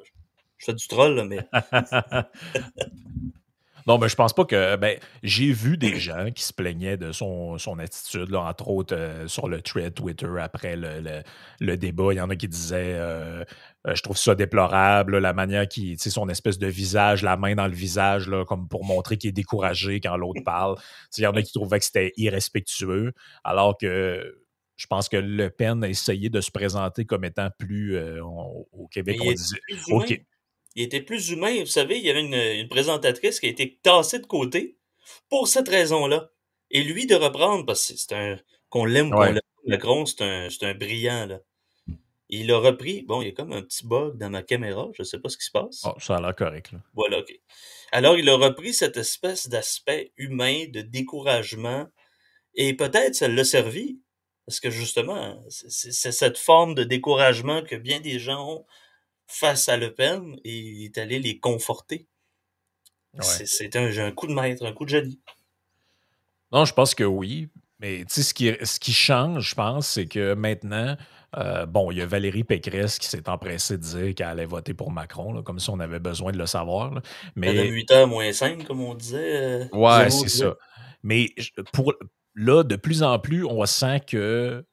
fais 0.65 0.75
du 0.75 0.87
troll, 0.89 1.15
là, 1.15 1.25
mais. 1.25 1.39
Non, 3.87 3.99
mais 3.99 4.09
je 4.09 4.17
pense 4.17 4.33
pas 4.33 4.45
que. 4.45 4.77
Ben, 4.77 4.99
j'ai 5.23 5.53
vu 5.53 5.77
des 5.77 5.99
gens 5.99 6.31
qui 6.31 6.43
se 6.43 6.53
plaignaient 6.53 6.97
de 6.97 7.13
son, 7.13 7.59
son 7.59 7.79
attitude, 7.79 8.31
là, 8.31 8.41
entre 8.43 8.69
autres 8.69 8.95
euh, 8.95 9.27
sur 9.27 9.49
le 9.49 9.61
thread 9.61 9.95
Twitter 9.95 10.29
après 10.41 10.77
le, 10.77 11.23
le, 11.61 11.77
débat. 11.77 12.13
Il 12.13 12.17
y 12.17 12.21
en 12.21 12.31
a 12.31 12.37
qui 12.37 12.49
disaient 12.49 12.95
euh, 12.97 13.45
euh, 13.87 13.95
Je 13.95 14.03
trouve 14.03 14.17
ça 14.17 14.35
déplorable, 14.35 15.19
la 15.19 15.33
manière 15.33 15.67
qui. 15.67 15.97
Tu 15.97 16.05
sais, 16.05 16.11
son 16.11 16.29
espèce 16.29 16.59
de 16.59 16.69
visage, 16.69 17.23
la 17.23 17.37
main 17.37 17.55
dans 17.55 17.67
le 17.67 17.75
visage, 17.75 18.29
là, 18.29 18.45
comme 18.45 18.69
pour 18.69 18.85
montrer 18.85 19.17
qu'il 19.17 19.31
est 19.31 19.33
découragé 19.33 20.01
quand 20.01 20.17
l'autre 20.17 20.43
parle. 20.45 20.77
il 21.17 21.25
y 21.25 21.27
en 21.27 21.33
a 21.33 21.43
qui 21.43 21.53
trouvaient 21.53 21.79
que 21.79 21.85
c'était 21.85 22.13
irrespectueux, 22.17 23.13
alors 23.45 23.77
que. 23.77 24.39
Je 24.77 24.87
pense 24.89 25.09
que 25.09 25.19
Le 25.19 25.49
Pen 25.49 25.85
a 25.85 25.89
essayé 25.89 26.29
de 26.29 26.41
se 26.41 26.51
présenter 26.51 27.05
comme 27.05 27.25
étant 27.25 27.51
plus 27.57 27.97
au 28.01 28.89
Québec. 28.91 29.21
On 29.23 29.31
disait, 29.31 29.61
il 30.75 30.83
était 30.83 31.01
plus 31.01 31.31
humain. 31.31 31.61
Vous 31.61 31.67
savez, 31.67 31.99
il 31.99 32.05
y 32.05 32.11
avait 32.11 32.61
une, 32.61 32.69
présentatrice 32.69 33.41
qui 33.41 33.47
a 33.47 33.51
été 33.51 33.79
tassée 33.83 34.19
de 34.19 34.27
côté 34.27 34.79
pour 35.29 35.49
cette 35.49 35.69
raison-là. 35.69 36.31
Et 36.71 36.83
lui 36.83 37.07
de 37.07 37.15
reprendre, 37.15 37.67
parce 37.67 37.89
que 37.89 37.99
c'est 37.99 38.15
un. 38.15 38.39
qu'on 38.71 38.85
l'aime 38.85 39.09
ou 39.09 39.11
qu'on 39.11 39.25
l'aime, 39.25 39.41
Macron, 39.67 40.07
c'est 40.07 40.23
un, 40.23 40.49
c'est 40.49 40.65
un 40.65 40.75
brillant, 40.75 41.27
là. 41.27 41.41
Il 42.31 42.51
a 42.51 42.59
repris. 42.59 43.03
Bon, 43.03 43.21
il 43.21 43.27
y 43.27 43.29
a 43.29 43.35
comme 43.35 43.53
un 43.53 43.61
petit 43.61 43.87
bug 43.87 44.17
dans 44.17 44.31
ma 44.31 44.43
caméra. 44.43 44.89
Je 44.95 45.03
ne 45.03 45.05
sais 45.05 45.19
pas 45.19 45.29
ce 45.29 45.37
qui 45.37 45.45
se 45.45 45.51
passe. 45.51 45.83
Oh, 45.85 45.93
ça 45.99 46.17
a 46.17 46.21
l'air 46.21 46.35
correct, 46.35 46.73
là. 46.73 46.79
Voilà, 46.95 47.19
OK. 47.19 47.39
Alors, 47.93 48.17
il 48.17 48.27
a 48.31 48.37
repris 48.37 48.73
cette 48.73 48.97
espèce 48.97 49.49
d'aspect 49.49 50.13
humain, 50.17 50.65
de 50.69 50.81
découragement. 50.81 51.87
Et 52.55 52.75
peut-être 52.75 53.15
ça 53.15 53.29
l'a 53.29 53.45
servi. 53.45 54.01
Parce 54.47 54.61
que 54.61 54.71
justement, 54.71 55.41
c'est 55.49 56.11
cette 56.11 56.39
forme 56.39 56.75
de 56.75 56.85
découragement 56.85 57.63
que 57.63 57.77
bien 57.77 58.01
des 58.01 58.19
gens 58.19 58.49
ont 58.49 58.67
face 59.27 59.69
à 59.69 59.77
Le 59.77 59.95
Pen 59.95 60.37
et 60.45 60.57
il 60.57 60.85
est 60.85 60.99
allé 60.99 61.19
les 61.19 61.39
conforter. 61.39 62.07
C'est 63.21 63.77
un, 63.77 64.11
coup 64.13 64.27
de 64.27 64.33
maître, 64.33 64.65
un 64.65 64.73
coup 64.73 64.85
de 64.85 64.91
génie. 64.91 65.21
Non, 66.51 66.65
je 66.65 66.73
pense 66.73 66.95
que 66.95 67.05
oui. 67.05 67.49
Mais 67.79 68.05
ce 68.09 68.33
qui, 68.33 68.51
ce 68.63 68.79
qui 68.79 68.93
change, 68.93 69.51
je 69.51 69.55
pense, 69.55 69.89
c'est 69.89 70.07
que 70.07 70.35
maintenant, 70.35 70.97
euh, 71.37 71.67
bon, 71.67 71.91
il 71.91 71.99
y 71.99 72.03
a 72.03 72.07
Valérie 72.07 72.45
Pécresse 72.45 72.99
qui 72.99 73.07
s'est 73.07 73.29
empressée 73.29 73.77
de 73.77 73.83
dire 73.83 74.15
qu'elle 74.15 74.29
allait 74.29 74.47
voter 74.47 74.73
pour 74.73 74.91
Macron, 74.93 75.43
comme 75.43 75.59
si 75.59 75.69
on 75.71 75.81
avait 75.81 75.99
besoin 75.99 76.33
de 76.33 76.39
le 76.39 76.47
savoir. 76.47 77.03
Mais... 77.35 77.49
Elle 77.49 77.73
8h 77.73 78.07
moins 78.07 78.33
5, 78.33 78.65
comme 78.65 78.81
on 78.81 78.95
disait. 78.95 79.37
Euh, 79.37 79.69
ouais, 79.73 80.11
c'est 80.11 80.29
ça. 80.29 80.55
Mais 81.03 81.31
pour, 81.73 81.93
là, 82.35 82.63
de 82.63 82.77
plus 82.77 83.03
en 83.03 83.19
plus, 83.19 83.45
on 83.45 83.65
sent 83.67 84.01
que 84.07 84.65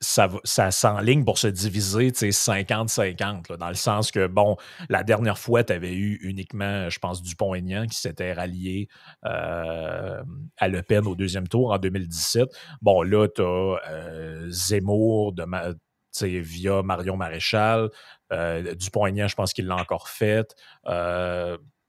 ça, 0.00 0.28
ça 0.44 0.70
s'enligne 0.70 1.24
pour 1.24 1.38
se 1.38 1.48
diviser 1.48 2.10
50-50, 2.10 3.56
dans 3.56 3.68
le 3.68 3.74
sens 3.74 4.10
que, 4.10 4.26
bon, 4.26 4.56
la 4.88 5.02
dernière 5.02 5.38
fois, 5.38 5.64
tu 5.64 5.72
avais 5.72 5.94
eu 5.94 6.18
uniquement, 6.22 6.88
je 6.88 6.98
pense, 6.98 7.22
Dupont-Aignan 7.22 7.86
qui 7.86 7.98
s'était 7.98 8.32
rallié 8.32 8.88
euh, 9.24 10.22
à 10.58 10.68
Le 10.68 10.82
Pen 10.82 11.06
au 11.06 11.14
deuxième 11.14 11.48
tour 11.48 11.72
en 11.72 11.78
2017. 11.78 12.48
Bon, 12.82 13.02
là, 13.02 13.26
tu 13.28 13.42
as 13.42 13.44
euh, 13.90 14.48
Zemmour 14.50 15.32
de 15.32 15.44
via 16.22 16.82
Marion 16.82 17.16
Maréchal. 17.16 17.90
Euh, 18.32 18.74
Dupont-Aignan, 18.74 19.28
je 19.28 19.34
pense 19.34 19.52
qu'il 19.52 19.66
l'a 19.66 19.76
encore 19.76 20.08
fait 20.08 20.54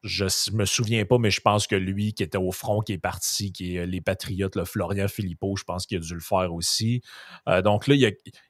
je 0.03 0.51
me 0.51 0.65
souviens 0.65 1.05
pas, 1.05 1.17
mais 1.17 1.31
je 1.31 1.39
pense 1.39 1.65
que 1.65 1.75
lui 1.75 2.13
qui 2.13 2.23
était 2.23 2.37
au 2.37 2.51
front, 2.51 2.81
qui 2.81 2.93
est 2.93 2.97
parti, 2.97 3.53
qui 3.53 3.75
est 3.75 3.79
euh, 3.79 3.85
les 3.85 4.01
Patriotes, 4.01 4.55
le 4.55 4.65
Florian 4.65 5.07
Philippot, 5.07 5.55
je 5.55 5.63
pense 5.63 5.85
qu'il 5.85 5.97
a 5.97 6.01
dû 6.01 6.13
le 6.13 6.19
faire 6.19 6.53
aussi. 6.53 7.01
Euh, 7.47 7.61
donc 7.61 7.87
là, 7.87 7.95
il 7.95 8.01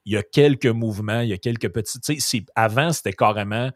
y, 0.06 0.18
a, 0.18 0.24
quelques 0.24 0.66
mouvements, 0.66 1.22
il 1.22 1.30
y 1.30 1.34
a 1.34 1.38
quelques 1.38 1.70
petits. 1.70 2.46
Avant, 2.56 2.92
c'était 2.92 3.14
carrément 3.14 3.70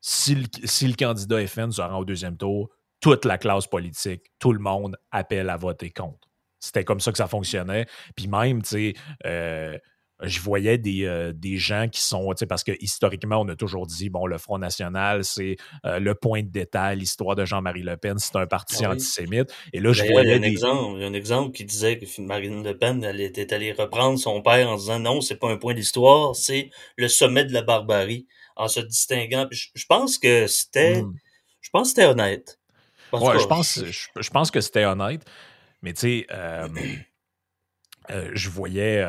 si 0.00 0.34
le, 0.34 0.96
candidat 0.96 1.46
FN 1.46 1.70
se 1.70 1.82
rend 1.82 1.98
au 1.98 2.04
deuxième 2.04 2.36
tour, 2.36 2.70
toute 3.00 3.24
la 3.24 3.36
classe 3.36 3.66
politique, 3.66 4.32
tout 4.38 4.52
le 4.52 4.58
monde 4.58 4.96
appelle 5.10 5.50
à 5.50 5.56
voter 5.56 5.90
contre. 5.90 6.28
C'était 6.60 6.84
comme 6.84 7.00
ça 7.00 7.12
que 7.12 7.18
ça 7.18 7.26
fonctionnait. 7.26 7.86
Puis 8.16 8.28
même, 8.28 8.62
tu 8.62 8.68
sais, 8.68 8.94
euh, 9.26 9.76
je 10.22 10.40
voyais 10.40 10.78
des, 10.78 11.04
euh, 11.04 11.32
des 11.32 11.56
gens 11.56 11.88
qui 11.88 12.00
sont, 12.00 12.32
parce 12.48 12.62
que 12.62 12.72
historiquement, 12.80 13.40
on 13.40 13.48
a 13.48 13.56
toujours 13.56 13.86
dit, 13.86 14.08
bon, 14.08 14.26
le 14.26 14.38
Front 14.38 14.58
National, 14.58 15.24
c'est 15.24 15.56
euh, 15.84 15.98
le 15.98 16.14
point 16.14 16.42
de 16.42 16.48
détail, 16.48 16.98
l'histoire 16.98 17.34
de 17.34 17.44
Jean-Marie 17.44 17.82
Le 17.82 17.96
Pen, 17.96 18.18
c'est 18.18 18.36
un 18.36 18.46
parti 18.46 18.84
ah 18.84 18.92
antisémite. 18.92 19.52
Et 19.72 19.80
là, 19.80 19.92
je 19.92 20.04
voyais. 20.04 20.22
Il 20.22 20.28
y, 20.30 20.32
a 20.32 20.36
un 20.36 20.42
exemple, 20.42 20.96
il 20.96 21.02
y 21.02 21.04
a 21.04 21.08
un 21.08 21.14
exemple 21.14 21.52
qui 21.52 21.64
disait 21.64 21.98
que 21.98 22.06
Marine 22.20 22.62
Le 22.62 22.76
Pen, 22.76 23.02
elle 23.02 23.20
était 23.20 23.52
allée 23.52 23.72
reprendre 23.72 24.18
son 24.18 24.42
père 24.42 24.68
en 24.68 24.76
disant 24.76 25.00
non, 25.00 25.20
c'est 25.20 25.36
pas 25.36 25.50
un 25.50 25.56
point 25.56 25.74
d'histoire, 25.74 26.36
c'est 26.36 26.70
le 26.96 27.08
sommet 27.08 27.44
de 27.44 27.52
la 27.52 27.62
barbarie, 27.62 28.26
en 28.56 28.68
se 28.68 28.80
distinguant. 28.80 29.46
Je, 29.50 29.86
pense 29.88 30.18
que 30.18 30.46
c'était. 30.46 31.02
Hmm. 31.02 31.14
Je 31.60 31.70
pense 31.70 31.88
que 31.88 31.94
c'était 31.96 32.06
honnête. 32.06 32.58
Ouais, 33.12 33.38
je 33.38 33.46
pense, 33.46 33.84
je, 33.84 34.30
pense 34.30 34.50
que 34.50 34.60
c'était 34.60 34.84
honnête. 34.84 35.24
Mais 35.82 35.92
tu 35.92 36.00
sais, 36.00 36.26
euh, 36.30 36.68
je 38.32 38.48
voyais 38.48 39.04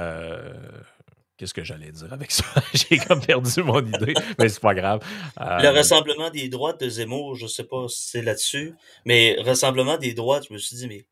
Qu'est-ce 1.37 1.53
que 1.53 1.63
j'allais 1.63 1.91
dire 1.91 2.13
avec 2.13 2.31
ça? 2.31 2.45
J'ai 2.73 2.97
comme 2.97 3.19
perdu 3.19 3.63
mon 3.63 3.83
idée, 3.83 4.13
mais 4.37 4.49
c'est 4.49 4.59
pas 4.59 4.75
grave. 4.75 5.03
Le 5.37 5.65
euh, 5.65 5.71
rassemblement 5.71 6.29
des 6.29 6.47
droites 6.47 6.79
de 6.79 6.87
Zemmour, 6.89 7.35
je 7.35 7.47
sais 7.47 7.63
pas 7.63 7.87
si 7.87 8.09
c'est 8.09 8.21
là-dessus, 8.21 8.75
mais 9.05 9.35
rassemblement 9.39 9.97
des 9.97 10.13
droites, 10.13 10.45
je 10.47 10.53
me 10.53 10.59
suis 10.59 10.75
dit, 10.75 10.87
mais, 10.87 11.05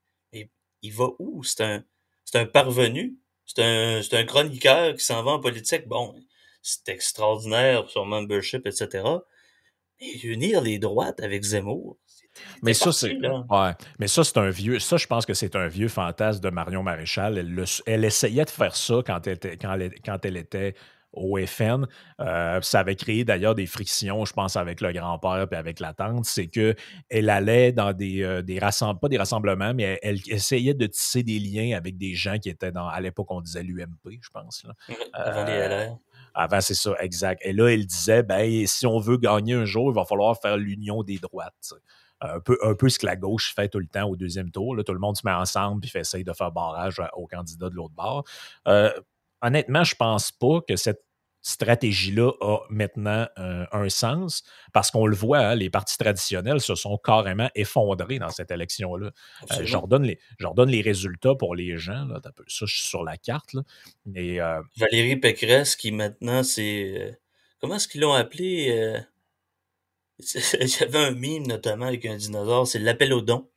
il 0.84 0.93
va 0.93 1.10
où? 1.19 1.43
C'est 1.43 1.62
un, 1.62 1.84
c'est 2.23 2.38
un 2.39 2.45
parvenu? 2.45 3.15
C'est 3.45 3.63
un, 3.63 4.01
c'est 4.01 4.15
un 4.15 4.23
chroniqueur 4.23 4.95
qui 4.95 5.03
s'en 5.03 5.23
va 5.23 5.31
en 5.31 5.39
politique? 5.39 5.88
Bon, 5.88 6.15
c'est 6.62 6.89
extraordinaire 6.89 7.89
son 7.89 8.05
membership, 8.05 8.65
etc. 8.67 9.03
Mais 9.99 10.12
unir 10.23 10.62
les 10.62 10.79
droites 10.79 11.19
avec 11.19 11.43
Zemmour, 11.43 11.97
mais 12.63 12.73
ça, 12.73 12.91
c'est. 12.91 13.17
Ouais. 13.17 13.71
Mais 13.99 14.08
ça, 14.08 14.23
c'est 14.23 14.38
un 14.38 14.49
vieux. 14.49 14.80
Ça, 14.80 14.97
je 14.97 15.08
pense 15.08 15.25
que 15.25 15.34
c'est 15.34 15.56
un 15.56 15.67
vieux 15.67 15.88
fantasme 15.88 16.41
de 16.41 16.49
Marion 16.49 16.84
Maréchal. 16.84 17.38
Elle, 17.38 17.65
elle 17.86 18.06
essayait 18.06 18.45
de 18.45 18.49
faire 18.49 18.75
ça 18.75 19.01
quand 19.06 19.27
elle 19.27 19.34
était, 19.34 19.58
quand 19.58 19.73
elle, 19.73 19.93
quand 20.04 20.25
elle 20.25 20.38
était 20.38 20.75
au 21.13 21.38
FN. 21.45 21.88
Euh, 22.19 22.62
ça 22.62 22.80
avait 22.80 22.95
créé 22.95 23.23
d'ailleurs 23.23 23.56
des 23.56 23.65
frictions, 23.65 24.25
je 24.25 24.34
pense, 24.34 24.56
avec 24.56 24.82
le 24.82 24.91
grand-père 24.91 25.47
et 25.51 25.56
avec 25.56 25.80
la 25.80 25.93
tante. 25.93 26.25
C'est 26.25 26.47
qu'elle 26.47 27.30
allait 27.30 27.71
dans 27.71 27.93
des, 27.93 28.23
euh, 28.23 28.41
des 28.41 28.60
rassemblements, 28.60 28.99
pas 28.99 29.10
des 29.10 29.17
rassemblements, 29.17 29.73
mais 29.73 29.99
elle, 30.01 30.19
essayait 30.27 30.73
de 30.73 30.88
tisser 30.88 31.23
des 31.23 31.39
liens 31.39 31.77
avec 31.77 31.97
des 31.97 32.13
gens 32.13 32.38
qui 32.38 32.49
étaient 32.49 32.71
dans. 32.71 32.88
À 32.88 32.99
l'époque, 33.01 33.27
on 33.30 33.41
disait 33.41 33.63
l'UMP, 33.63 34.19
je 34.21 34.30
pense. 34.30 34.63
Là. 34.65 34.95
Avant 35.13 35.45
les 35.45 35.67
LR. 35.67 35.97
Avant, 36.34 36.62
c'est 36.62 36.75
ça, 36.75 36.95
exact. 36.99 37.41
Et 37.43 37.51
là, 37.51 37.67
elle 37.67 37.86
disait 37.86 38.23
ben, 38.23 38.65
si 38.65 38.86
on 38.86 38.99
veut 38.99 39.17
gagner 39.17 39.54
un 39.54 39.65
jour, 39.65 39.91
il 39.91 39.95
va 39.95 40.06
falloir 40.06 40.39
faire 40.39 40.56
l'union 40.56 41.04
des 41.04 41.17
droites 41.17 41.73
un 42.21 42.39
peu, 42.39 42.57
un 42.63 42.75
peu 42.75 42.89
ce 42.89 42.99
que 42.99 43.05
la 43.05 43.15
gauche 43.15 43.53
fait 43.55 43.67
tout 43.67 43.79
le 43.79 43.88
temps 43.88 44.07
au 44.07 44.15
deuxième 44.15 44.51
tour. 44.51 44.75
Là, 44.75 44.84
tout 44.84 44.93
le 44.93 44.99
monde 44.99 45.17
se 45.17 45.21
met 45.25 45.34
ensemble 45.34 45.86
et 45.86 45.97
essaye 45.97 46.23
de 46.23 46.34
faire 46.34 46.51
barrage 46.51 47.01
au 47.13 47.27
candidat 47.27 47.69
de 47.69 47.75
l'autre 47.75 47.95
bord. 47.95 48.23
Euh, 48.67 48.91
honnêtement, 49.41 49.84
je 49.84 49.95
pense 49.95 50.31
pas 50.31 50.62
que 50.67 50.75
cette 50.75 51.03
stratégie-là 51.43 52.31
a 52.41 52.60
maintenant 52.69 53.27
un 53.36 53.89
sens 53.89 54.43
parce 54.73 54.91
qu'on 54.91 55.07
le 55.07 55.15
voit, 55.15 55.39
hein, 55.39 55.55
les 55.55 55.71
partis 55.71 55.97
traditionnels 55.97 56.62
se 56.62 56.75
sont 56.75 56.97
carrément 56.97 57.49
effondrés 57.55 58.19
dans 58.19 58.29
cette 58.29 58.51
élection-là. 58.51 59.10
Euh, 59.51 59.55
je, 59.63 59.75
redonne 59.75 60.03
les, 60.03 60.19
les 60.67 60.81
résultats 60.81 61.34
pour 61.34 61.55
les 61.55 61.77
gens. 61.77 62.05
Là, 62.05 62.21
ça, 62.23 62.65
je 62.67 62.75
suis 62.75 62.88
sur 62.88 63.03
la 63.03 63.17
carte. 63.17 63.55
Et, 64.13 64.39
euh, 64.39 64.62
Valérie 64.77 65.15
Pécresse, 65.15 65.75
qui 65.75 65.91
maintenant, 65.91 66.43
c'est. 66.43 67.19
comment 67.60 67.77
est-ce 67.77 67.88
qu'ils 67.88 68.01
l'ont 68.01 68.13
appelé 68.13 69.01
J'avais 70.62 70.99
un 70.99 71.12
mime 71.12 71.47
notamment 71.47 71.86
avec 71.86 72.05
un 72.05 72.15
dinosaure, 72.15 72.67
c'est 72.67 72.79
l'appel 72.79 73.13
au 73.13 73.21
don. 73.21 73.49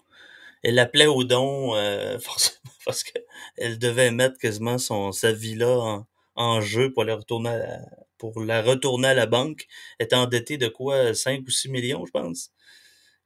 Elle 0.62 0.77
l'appelait 0.77 1.07
au 1.07 1.24
don 1.24 1.74
euh, 1.77 2.18
forcément 2.20 2.72
parce 2.85 3.03
qu'elle 3.05 3.79
devait 3.79 4.11
mettre 4.11 4.38
quasiment 4.38 4.79
son, 4.79 5.12
sa 5.12 5.33
vie-là 5.33 6.05
en, 6.35 6.61
jeu 6.61 6.92
pour 6.92 7.05
la 7.05 7.16
retourner 7.16 7.50
à 7.50 7.59
la, 7.59 7.81
pour 8.18 8.40
la 8.42 8.62
retourner 8.62 9.09
à 9.09 9.14
la 9.14 9.27
banque. 9.27 9.66
Elle 9.98 10.07
était 10.07 10.16
endettée 10.16 10.59
de 10.59 10.68
quoi 10.68 11.14
5 11.14 11.42
ou 11.46 11.50
6 11.50 11.68
millions, 11.68 12.05
je 12.07 12.11
pense? 12.11 12.50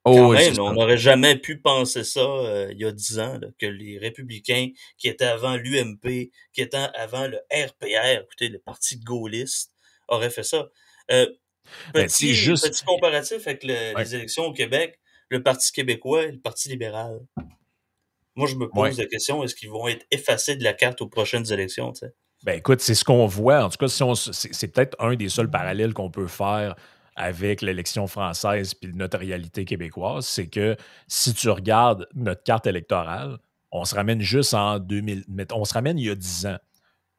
Oh, 0.04 0.34
on 0.58 0.72
n'aurait 0.72 0.96
jamais 0.96 1.36
pu 1.36 1.58
penser 1.58 2.02
ça 2.02 2.20
euh, 2.20 2.68
il 2.72 2.78
y 2.80 2.84
a 2.84 2.92
10 2.92 3.18
ans, 3.18 3.40
que 3.58 3.66
les 3.66 3.98
républicains 3.98 4.70
qui 4.96 5.08
étaient 5.08 5.24
avant 5.24 5.56
l'UMP, 5.56 6.30
qui 6.52 6.60
étaient 6.62 6.76
avant 6.94 7.26
le 7.26 7.38
RPR, 7.52 8.22
écoutez, 8.22 8.48
le 8.48 8.58
parti 8.58 8.96
gaulliste, 8.98 9.72
auraient 10.08 10.30
fait 10.30 10.44
ça. 10.44 10.70
Euh, 11.10 11.26
ben, 11.94 12.06
petit, 12.06 12.34
juste... 12.34 12.68
petit 12.68 12.84
comparatif 12.84 13.46
avec 13.46 13.64
les 13.64 14.14
élections 14.14 14.44
au 14.44 14.52
Québec, 14.52 14.98
le 15.28 15.42
Parti 15.42 15.72
québécois 15.72 16.24
et 16.24 16.32
le 16.32 16.40
Parti 16.40 16.68
libéral. 16.68 17.20
Moi, 18.36 18.46
je 18.46 18.54
me 18.54 18.68
pose 18.68 18.98
la 18.98 19.06
question, 19.06 19.42
est-ce 19.42 19.54
qu'ils 19.54 19.70
vont 19.70 19.88
être 19.88 20.06
effacés 20.10 20.56
de 20.56 20.62
la 20.62 20.72
carte 20.72 21.00
aux 21.02 21.08
prochaines 21.08 21.52
élections? 21.52 21.92
Ben 22.44 22.56
écoute, 22.56 22.80
c'est 22.80 22.94
ce 22.94 23.04
qu'on 23.04 23.26
voit. 23.26 23.64
En 23.64 23.68
tout 23.68 23.78
cas, 23.78 23.88
c'est 23.88 24.68
peut-être 24.68 24.96
un 25.00 25.16
des 25.16 25.28
seuls 25.28 25.50
parallèles 25.50 25.92
qu'on 25.92 26.10
peut 26.10 26.28
faire 26.28 26.76
avec 27.16 27.62
l'élection 27.62 28.06
française 28.06 28.74
puis 28.74 28.92
notre 28.94 29.18
réalité 29.18 29.64
québécoise, 29.64 30.24
c'est 30.24 30.46
que 30.46 30.76
si 31.08 31.34
tu 31.34 31.50
regardes 31.50 32.06
notre 32.14 32.44
carte 32.44 32.68
électorale, 32.68 33.38
on 33.72 33.84
se 33.84 33.96
ramène 33.96 34.20
juste 34.20 34.54
en 34.54 34.78
2000, 34.78 35.24
on 35.52 35.64
se 35.64 35.74
ramène 35.74 35.98
il 35.98 36.06
y 36.06 36.10
a 36.10 36.14
10 36.14 36.46
ans. 36.46 36.58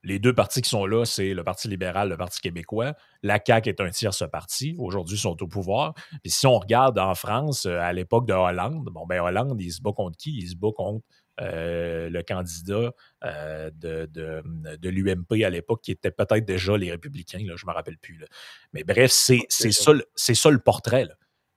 Les 0.04 0.18
deux 0.18 0.34
partis 0.34 0.62
qui 0.62 0.70
sont 0.70 0.86
là, 0.86 1.04
c'est 1.04 1.34
le 1.34 1.44
Parti 1.44 1.68
libéral, 1.68 2.10
le 2.10 2.18
Parti 2.18 2.40
québécois. 2.40 2.94
La 3.22 3.40
CAQ 3.46 3.70
est 3.70 3.82
un 3.82 3.92
ce 3.92 4.26
parti. 4.26 4.76
Aujourd'hui, 4.80 5.18
ils 5.18 5.22
sont 5.22 5.42
au 5.44 5.48
pouvoir. 5.48 5.94
Puis 6.24 6.32
si 6.32 6.48
on 6.48 6.58
regarde 6.58 6.98
en 6.98 7.16
France, 7.16 7.66
euh, 7.66 7.80
à 7.80 7.92
l'époque 7.92 8.26
de 8.26 8.34
Hollande, 8.34 8.90
bon, 8.92 9.06
ben 9.06 9.22
Hollande, 9.22 9.60
il 9.60 9.72
se 9.72 9.82
bat 9.82 9.92
contre 9.92 10.18
qui? 10.18 10.38
Il 10.38 10.48
se 10.48 10.56
bat 10.56 10.70
contre 10.74 11.06
euh, 11.42 12.10
le 12.10 12.22
candidat 12.22 12.92
euh, 13.24 13.72
de, 13.74 14.10
de, 14.12 14.90
l'UMP 14.90 15.44
à 15.46 15.50
l'époque, 15.50 15.82
qui 15.82 15.92
était 15.92 16.12
peut-être 16.12 16.44
déjà 16.44 16.78
les 16.78 16.92
Républicains, 16.92 17.40
là, 17.46 17.56
je 17.56 17.66
ne 17.66 17.72
me 17.72 17.76
rappelle 17.76 17.98
plus. 17.98 18.26
Mais 18.74 18.84
bref, 18.84 19.12
c'est 19.12 19.46
ça, 19.50 19.94
ça, 20.16 20.50
le 20.50 20.60
portrait. 20.60 21.08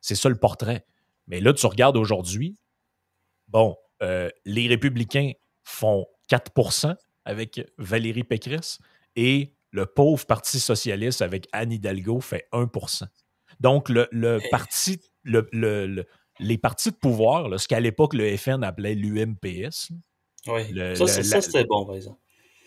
C'est 0.00 0.14
ça 0.14 0.28
le 0.28 0.36
portrait. 0.36 0.84
Mais 1.26 1.40
là, 1.40 1.52
tu 1.52 1.66
regardes 1.66 1.96
aujourd'hui, 1.96 2.56
bon, 3.48 3.76
euh, 4.02 4.28
les 4.44 4.68
Républicains 4.68 5.32
font 5.64 6.06
4 6.28 6.52
avec 7.24 7.60
Valérie 7.78 8.24
Pécresse 8.24 8.78
et 9.16 9.54
le 9.70 9.86
pauvre 9.86 10.24
Parti 10.26 10.60
socialiste 10.60 11.22
avec 11.22 11.48
Anne 11.52 11.72
Hidalgo 11.72 12.20
fait 12.20 12.46
1% 12.52 13.04
Donc, 13.60 13.88
le, 13.88 14.38
parti, 14.50 15.00
le, 15.24 16.04
les 16.38 16.58
partis 16.58 16.90
de 16.90 16.96
pouvoir, 16.96 17.58
ce 17.58 17.66
qu'à 17.66 17.80
l'époque 17.80 18.14
le 18.14 18.36
FN 18.36 18.62
appelait 18.62 18.94
l'UMPS. 18.94 19.92
Oui, 20.46 20.96
ça, 20.96 21.40
c'était 21.40 21.64
bon, 21.64 21.86
par 21.86 21.96
exemple. 21.96 22.18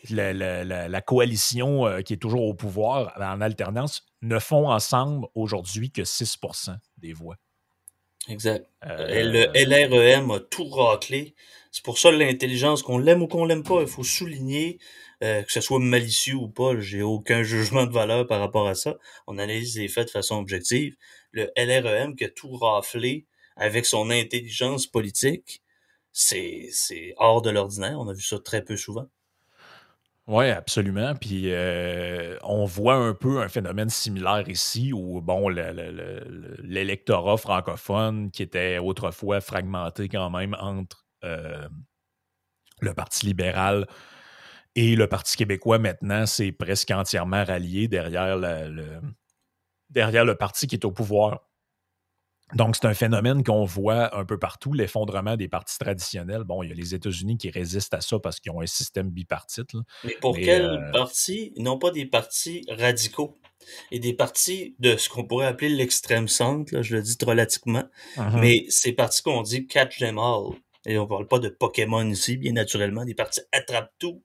La, 0.09 1.01
coalition 1.01 1.87
euh, 1.87 2.01
qui 2.01 2.13
est 2.13 2.17
toujours 2.17 2.43
au 2.43 2.53
pouvoir 2.53 3.13
en 3.19 3.41
alternance 3.41 4.05
ne 4.21 4.37
font 4.39 4.69
ensemble 4.69 5.27
aujourd'hui 5.33 5.91
que 5.91 6.03
6% 6.03 6.77
des 6.97 7.13
voix. 7.13 7.37
Exact. 8.27 8.67
Euh, 8.85 9.23
le 9.23 9.51
LREM 9.53 10.31
a 10.31 10.39
tout 10.39 10.67
raclé. 10.67 11.35
C'est 11.71 11.83
pour 11.83 11.99
ça 11.99 12.11
l'intelligence, 12.11 12.81
qu'on 12.83 12.97
l'aime 12.97 13.21
ou 13.21 13.27
qu'on 13.27 13.45
l'aime 13.45 13.63
pas, 13.63 13.81
il 13.81 13.87
faut 13.87 14.03
souligner, 14.03 14.79
euh, 15.23 15.43
que 15.43 15.51
ce 15.51 15.61
soit 15.61 15.79
malicieux 15.79 16.35
ou 16.35 16.47
pas, 16.47 16.79
j'ai 16.79 17.01
aucun 17.01 17.43
jugement 17.43 17.85
de 17.85 17.91
valeur 17.91 18.25
par 18.27 18.39
rapport 18.39 18.67
à 18.67 18.75
ça. 18.75 18.97
On 19.27 19.37
analyse 19.37 19.77
les 19.77 19.87
faits 19.89 20.07
de 20.07 20.11
façon 20.11 20.37
objective. 20.37 20.95
Le 21.31 21.51
LREM 21.57 22.15
qui 22.15 22.23
a 22.25 22.29
tout 22.29 22.51
raflé 22.55 23.25
avec 23.57 23.85
son 23.85 24.09
intelligence 24.09 24.87
politique, 24.87 25.61
c'est 26.13 26.69
hors 27.17 27.41
de 27.41 27.49
l'ordinaire. 27.49 27.99
On 27.99 28.07
a 28.07 28.13
vu 28.13 28.21
ça 28.21 28.39
très 28.39 28.63
peu 28.63 28.77
souvent. 28.77 29.07
Oui, 30.27 30.49
absolument. 30.49 31.13
Puis 31.15 31.51
euh, 31.53 32.37
on 32.41 32.65
voit 32.65 32.95
un 32.95 33.13
peu 33.13 33.41
un 33.41 33.47
phénomène 33.47 33.89
similaire 33.89 34.49
ici 34.49 34.91
où, 34.91 35.21
bon, 35.21 35.49
l'électorat 35.49 37.37
francophone 37.37 38.31
qui 38.31 38.41
était 38.41 38.79
autrefois 38.79 39.39
fragmenté 39.39 40.09
quand 40.09 40.31
même 40.31 40.55
entre 40.59 41.05
euh, 41.23 41.67
le 42.81 42.93
Parti 42.93 43.25
libéral 43.25 43.87
et 44.75 44.95
le 44.95 45.07
Parti 45.07 45.37
québécois, 45.37 45.79
maintenant, 45.79 46.25
c'est 46.25 46.51
presque 46.51 46.91
entièrement 46.91 47.43
rallié 47.45 47.87
derrière 47.87 48.37
le, 48.37 49.01
derrière 49.89 50.25
le 50.25 50.35
parti 50.35 50.67
qui 50.67 50.75
est 50.75 50.85
au 50.85 50.91
pouvoir. 50.91 51.41
Donc, 52.53 52.75
c'est 52.75 52.85
un 52.85 52.93
phénomène 52.93 53.43
qu'on 53.43 53.65
voit 53.65 54.15
un 54.15 54.23
peu 54.23 54.37
partout, 54.37 54.71
l'effondrement 54.71 55.35
des 55.35 55.47
partis 55.47 55.77
traditionnels. 55.79 56.43
Bon, 56.43 56.61
il 56.61 56.69
y 56.69 56.71
a 56.71 56.75
les 56.75 56.93
États-Unis 56.93 57.37
qui 57.37 57.49
résistent 57.49 57.95
à 57.95 58.01
ça 58.01 58.19
parce 58.19 58.39
qu'ils 58.39 58.51
ont 58.51 58.61
un 58.61 58.67
système 58.67 59.09
bipartite. 59.09 59.71
Mais 60.03 60.15
pour 60.21 60.35
quels 60.35 60.65
euh, 60.65 60.91
partis? 60.91 61.53
Non 61.57 61.79
pas 61.79 61.89
des 61.89 62.05
partis 62.05 62.63
radicaux 62.69 63.39
et 63.91 63.99
des 63.99 64.13
partis 64.13 64.75
de 64.77 64.95
ce 64.95 65.09
qu'on 65.09 65.25
pourrait 65.25 65.47
appeler 65.47 65.69
l'extrême 65.69 66.27
centre, 66.27 66.81
je 66.83 66.95
le 66.95 67.01
dis 67.01 67.17
relativement, 67.25 67.83
uh-huh. 68.15 68.39
mais 68.39 68.65
ces 68.69 68.93
partis 68.93 69.23
qu'on 69.23 69.41
dit 69.41 69.65
catch 69.65 69.97
them 69.97 70.19
all. 70.19 70.53
Et 70.85 70.99
on 70.99 71.07
parle 71.07 71.27
pas 71.27 71.39
de 71.39 71.49
Pokémon 71.49 72.07
ici, 72.07 72.37
bien 72.37 72.53
naturellement, 72.53 73.05
des 73.05 73.15
partis 73.15 73.41
attrape-tout. 73.51 74.23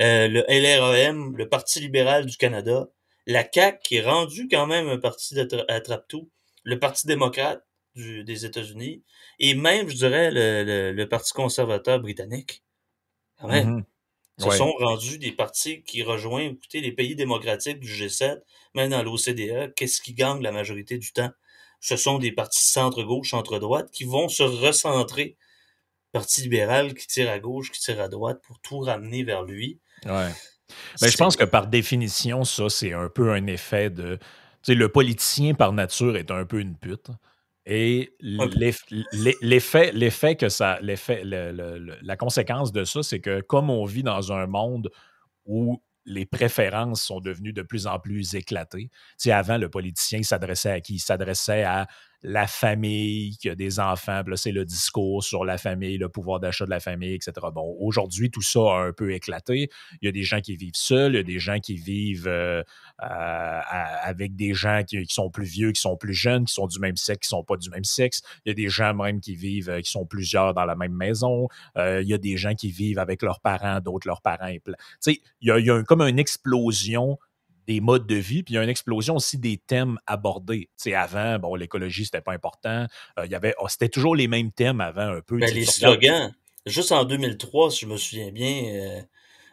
Euh, 0.00 0.28
le 0.28 0.44
LREM, 0.48 1.36
le 1.36 1.48
Parti 1.48 1.80
libéral 1.80 2.24
du 2.24 2.36
Canada, 2.36 2.86
la 3.26 3.44
CAQ, 3.52 3.78
qui 3.82 3.96
est 3.96 4.02
rendu 4.02 4.46
quand 4.48 4.66
même 4.66 4.88
un 4.88 4.98
parti 4.98 5.36
attrape-tout, 5.68 6.30
le 6.68 6.78
Parti 6.78 7.06
démocrate 7.06 7.64
des 7.96 8.44
États-Unis 8.44 9.02
et 9.38 9.54
même, 9.54 9.88
je 9.88 9.96
dirais, 9.96 10.30
le, 10.30 11.04
Parti 11.06 11.32
conservateur 11.32 11.98
britannique. 11.98 12.62
Quand 13.40 13.48
même. 13.48 13.84
Mm-hmm. 14.38 14.56
sont 14.56 14.72
rendus 14.72 15.18
des 15.18 15.32
partis 15.32 15.82
qui 15.82 16.02
rejoignent, 16.02 16.52
écoutez, 16.52 16.80
les 16.80 16.92
pays 16.92 17.16
démocratiques 17.16 17.80
du 17.80 17.88
G7, 17.88 18.42
même 18.74 18.90
dans 18.90 19.02
l'OCDE. 19.02 19.72
Qu'est-ce 19.74 20.02
qui 20.02 20.12
gagne 20.12 20.42
la 20.42 20.52
majorité 20.52 20.98
du 20.98 21.12
temps? 21.12 21.30
Ce 21.80 21.96
sont 21.96 22.18
des 22.18 22.32
partis 22.32 22.64
centre-gauche, 22.64 23.30
centre-droite 23.30 23.90
qui 23.90 24.04
vont 24.04 24.28
se 24.28 24.42
recentrer. 24.42 25.36
Parti 26.12 26.42
libéral 26.42 26.94
qui 26.94 27.06
tire 27.06 27.30
à 27.30 27.38
gauche, 27.38 27.70
qui 27.72 27.80
tire 27.80 28.00
à 28.00 28.08
droite 28.08 28.42
pour 28.46 28.60
tout 28.60 28.80
ramener 28.80 29.22
vers 29.22 29.42
lui. 29.42 29.80
Ouais. 30.04 30.32
Mais 31.00 31.08
je 31.08 31.16
pense 31.16 31.36
que 31.36 31.44
par 31.44 31.66
définition, 31.66 32.44
ça, 32.44 32.68
c'est 32.68 32.92
un 32.92 33.08
peu 33.08 33.32
un 33.32 33.46
effet 33.46 33.88
de 33.88 34.18
le 34.74 34.88
politicien 34.88 35.54
par 35.54 35.72
nature 35.72 36.16
est 36.16 36.30
un 36.30 36.44
peu 36.44 36.60
une 36.60 36.76
pute. 36.76 37.10
Et 37.66 38.16
l'effet, 38.20 39.92
l'effet 39.92 40.36
que 40.36 40.48
ça, 40.48 40.78
l'effet, 40.80 41.22
la 41.24 42.16
conséquence 42.16 42.72
de 42.72 42.84
ça, 42.84 43.02
c'est 43.02 43.20
que 43.20 43.40
comme 43.42 43.68
on 43.68 43.84
vit 43.84 44.02
dans 44.02 44.32
un 44.32 44.46
monde 44.46 44.90
où 45.44 45.82
les 46.08 46.24
préférences 46.26 47.02
sont 47.02 47.20
devenues 47.20 47.52
de 47.52 47.62
plus 47.62 47.86
en 47.86 47.98
plus 47.98 48.34
éclatées. 48.34 48.90
Tu 49.20 49.30
avant, 49.30 49.58
le 49.58 49.68
politicien 49.68 50.22
s'adressait 50.22 50.70
à 50.70 50.80
qui? 50.80 50.94
Il 50.94 51.00
s'adressait 51.00 51.64
à 51.64 51.86
la 52.22 52.46
famille, 52.46 53.36
qui 53.36 53.48
a 53.48 53.54
des 53.54 53.78
enfants, 53.78 54.22
là, 54.26 54.36
c'est 54.36 54.50
le 54.50 54.64
discours 54.64 55.22
sur 55.22 55.44
la 55.44 55.56
famille, 55.56 55.98
le 55.98 56.08
pouvoir 56.08 56.40
d'achat 56.40 56.64
de 56.64 56.70
la 56.70 56.80
famille, 56.80 57.14
etc. 57.14 57.32
Bon, 57.54 57.76
aujourd'hui, 57.80 58.30
tout 58.30 58.42
ça 58.42 58.60
a 58.60 58.86
un 58.88 58.92
peu 58.92 59.12
éclaté. 59.12 59.70
Il 60.02 60.06
y 60.06 60.08
a 60.08 60.12
des 60.12 60.24
gens 60.24 60.40
qui 60.40 60.56
vivent 60.56 60.74
seuls, 60.74 61.12
il 61.12 61.16
y 61.16 61.20
a 61.20 61.22
des 61.22 61.38
gens 61.38 61.60
qui 61.60 61.76
vivent 61.76 62.26
euh, 62.28 62.62
avec 63.00 64.34
des 64.34 64.52
gens 64.52 64.82
qui, 64.84 65.06
sont 65.08 65.30
plus 65.30 65.44
vieux, 65.44 65.70
qui 65.72 65.80
sont 65.80 65.96
plus 65.96 66.14
jeunes, 66.14 66.46
qui 66.46 66.54
sont 66.54 66.66
du 66.66 66.80
même 66.80 66.96
sexe, 66.96 67.20
qui 67.20 67.28
sont 67.28 67.44
pas 67.44 67.56
du 67.56 67.70
même 67.70 67.84
sexe. 67.84 68.22
Il 68.44 68.48
y 68.48 68.52
a 68.52 68.54
des 68.54 68.68
gens 68.68 68.94
même 68.94 69.20
qui 69.20 69.36
vivent, 69.36 69.70
euh, 69.70 69.80
qui 69.80 69.90
sont 69.90 70.04
plusieurs 70.04 70.54
dans 70.54 70.64
la 70.64 70.74
même 70.74 70.94
maison. 70.94 71.48
Euh, 71.76 72.02
il 72.02 72.08
y 72.08 72.14
a 72.14 72.18
des 72.18 72.36
gens 72.36 72.54
qui 72.54 72.70
vivent 72.70 72.98
avec 72.98 73.22
leurs 73.22 73.40
parents, 73.40 73.80
d'autres 73.80 74.08
leurs 74.08 74.22
parents. 74.22 74.50
Tu 74.50 74.72
sais, 75.00 75.20
il 75.40 75.48
y 75.48 75.70
a 75.70 75.82
comme 75.84 76.02
une 76.02 76.18
explosion 76.18 77.18
des 77.68 77.80
modes 77.82 78.06
de 78.06 78.14
vie, 78.14 78.42
puis 78.42 78.54
il 78.54 78.56
y 78.56 78.58
a 78.58 78.64
une 78.64 78.70
explosion 78.70 79.16
aussi 79.16 79.36
des 79.36 79.58
thèmes 79.58 79.98
abordés. 80.06 80.70
Tu 80.82 80.90
sais, 80.90 80.94
avant, 80.94 81.38
bon, 81.38 81.54
l'écologie, 81.54 82.06
c'était 82.06 82.22
pas 82.22 82.32
important. 82.32 82.86
Euh, 83.18 83.26
il 83.26 83.30
y 83.30 83.34
avait, 83.34 83.54
oh, 83.60 83.68
c'était 83.68 83.90
toujours 83.90 84.16
les 84.16 84.26
mêmes 84.26 84.50
thèmes 84.50 84.80
avant, 84.80 85.02
un 85.02 85.20
peu. 85.20 85.36
Ben, 85.36 85.52
les 85.52 85.66
slogans, 85.66 86.32
juste 86.64 86.92
en 86.92 87.04
2003, 87.04 87.70
si 87.70 87.80
je 87.80 87.86
me 87.86 87.98
souviens 87.98 88.32
bien, 88.32 88.62
euh, 88.72 89.02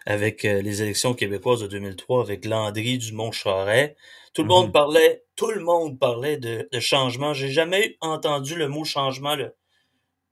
avec 0.05 0.45
euh, 0.45 0.61
les 0.61 0.81
élections 0.81 1.13
québécoises 1.13 1.59
de 1.59 1.67
2003, 1.67 2.23
avec 2.23 2.45
Landry 2.45 2.97
du 2.97 3.11
Mont-Charret, 3.11 3.97
tout 4.33 4.43
le 4.43 4.47
monde 4.47 4.69
mm-hmm. 4.69 4.71
parlait, 4.71 5.23
tout 5.35 5.51
le 5.51 5.59
monde 5.59 5.99
parlait 5.99 6.37
de, 6.37 6.69
de 6.71 6.79
changement. 6.79 7.33
J'ai 7.33 7.51
jamais 7.51 7.97
entendu 7.99 8.55
le 8.55 8.69
mot 8.69 8.85
changement 8.85 9.35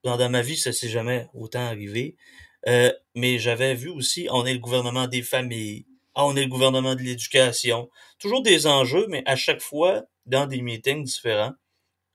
Dans, 0.05 0.15
dans 0.15 0.29
ma 0.29 0.41
vie, 0.41 0.55
ça 0.55 0.71
s'est 0.71 0.87
jamais 0.87 1.27
autant 1.33 1.65
arrivé. 1.65 2.15
mais 3.13 3.39
j'avais 3.39 3.75
vu 3.75 3.89
aussi, 3.89 4.29
on 4.31 4.45
est 4.45 4.53
le 4.53 4.59
gouvernement 4.59 5.07
des 5.07 5.21
familles, 5.21 5.85
ah, 6.15 6.25
on 6.25 6.35
est 6.35 6.43
le 6.43 6.49
gouvernement 6.49 6.95
de 6.95 7.01
l'éducation. 7.01 7.89
Toujours 8.19 8.43
des 8.43 8.67
enjeux, 8.67 9.07
mais 9.09 9.23
à 9.25 9.35
chaque 9.35 9.61
fois 9.61 10.03
dans 10.25 10.45
des 10.45 10.61
meetings 10.61 11.03
différents. 11.03 11.53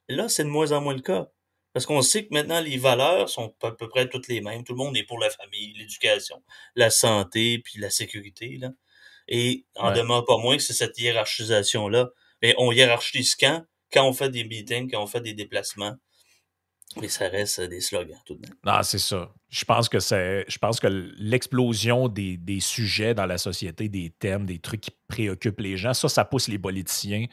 Là, 0.09 0.29
c'est 0.29 0.45
de 0.45 0.49
moins 0.49 0.73
en 0.73 0.81
moins 0.81 0.95
le 0.95 1.03
cas. 1.03 1.29
Parce 1.73 1.85
qu'on 1.87 2.03
sait 2.03 2.25
que 2.27 2.33
maintenant, 2.33 2.61
les 2.61 2.79
valeurs 2.79 3.29
sont 3.29 3.55
à 3.63 3.73
peu 3.73 3.89
près 3.89 4.09
toutes 4.09 4.29
les 4.29 4.41
mêmes. 4.41 4.65
Tout 4.65 4.73
le 4.73 4.79
monde 4.79 4.97
est 4.97 5.05
pour 5.05 5.19
la 5.19 5.31
famille, 5.31 5.75
l'éducation, 5.75 6.43
la 6.75 6.91
santé, 6.91 7.59
puis 7.59 7.79
la 7.79 7.91
sécurité. 7.91 8.57
Là. 8.59 8.71
Et 9.29 9.67
en 9.77 9.93
demeure 9.93 10.25
pas 10.25 10.39
moins 10.39 10.57
que 10.57 10.63
c'est 10.63 10.73
cette 10.73 10.99
hiérarchisation-là. 10.99 12.11
Mais 12.43 12.55
on 12.59 12.73
hiérarchise 12.73 13.37
quand? 13.37 13.65
Quand 13.93 14.09
on 14.09 14.13
fait 14.13 14.31
des 14.31 14.45
meetings, 14.45 14.91
quand 14.91 15.03
on 15.03 15.07
fait 15.07 15.21
des 15.21 15.35
déplacements. 15.35 15.95
Mais 16.97 17.09
ça 17.09 17.29
reste 17.29 17.61
des 17.61 17.81
slogans 17.81 18.19
tout 18.25 18.35
de 18.35 18.41
même. 18.41 18.57
Non, 18.65 18.83
c'est 18.83 18.99
ça. 18.99 19.31
Je 19.49 19.65
pense 19.65 19.89
que 19.89 20.01
c'est. 20.01 20.45
Je 20.49 20.59
pense 20.59 20.81
que 20.81 20.87
l'explosion 20.87 22.09
des, 22.09 22.39
sujets 22.61 23.15
dans 23.15 23.27
la 23.27 23.39
société, 23.39 23.89
des 23.89 24.11
thèmes, 24.11 24.47
des 24.47 24.59
trucs 24.59 24.81
qui 24.81 24.91
préoccupent 25.07 25.61
les 25.61 25.77
gens, 25.77 25.95
ça, 25.95 26.09
ça 26.09 26.25
pousse 26.25 26.49
les 26.49 26.59
politiciens 26.59 27.27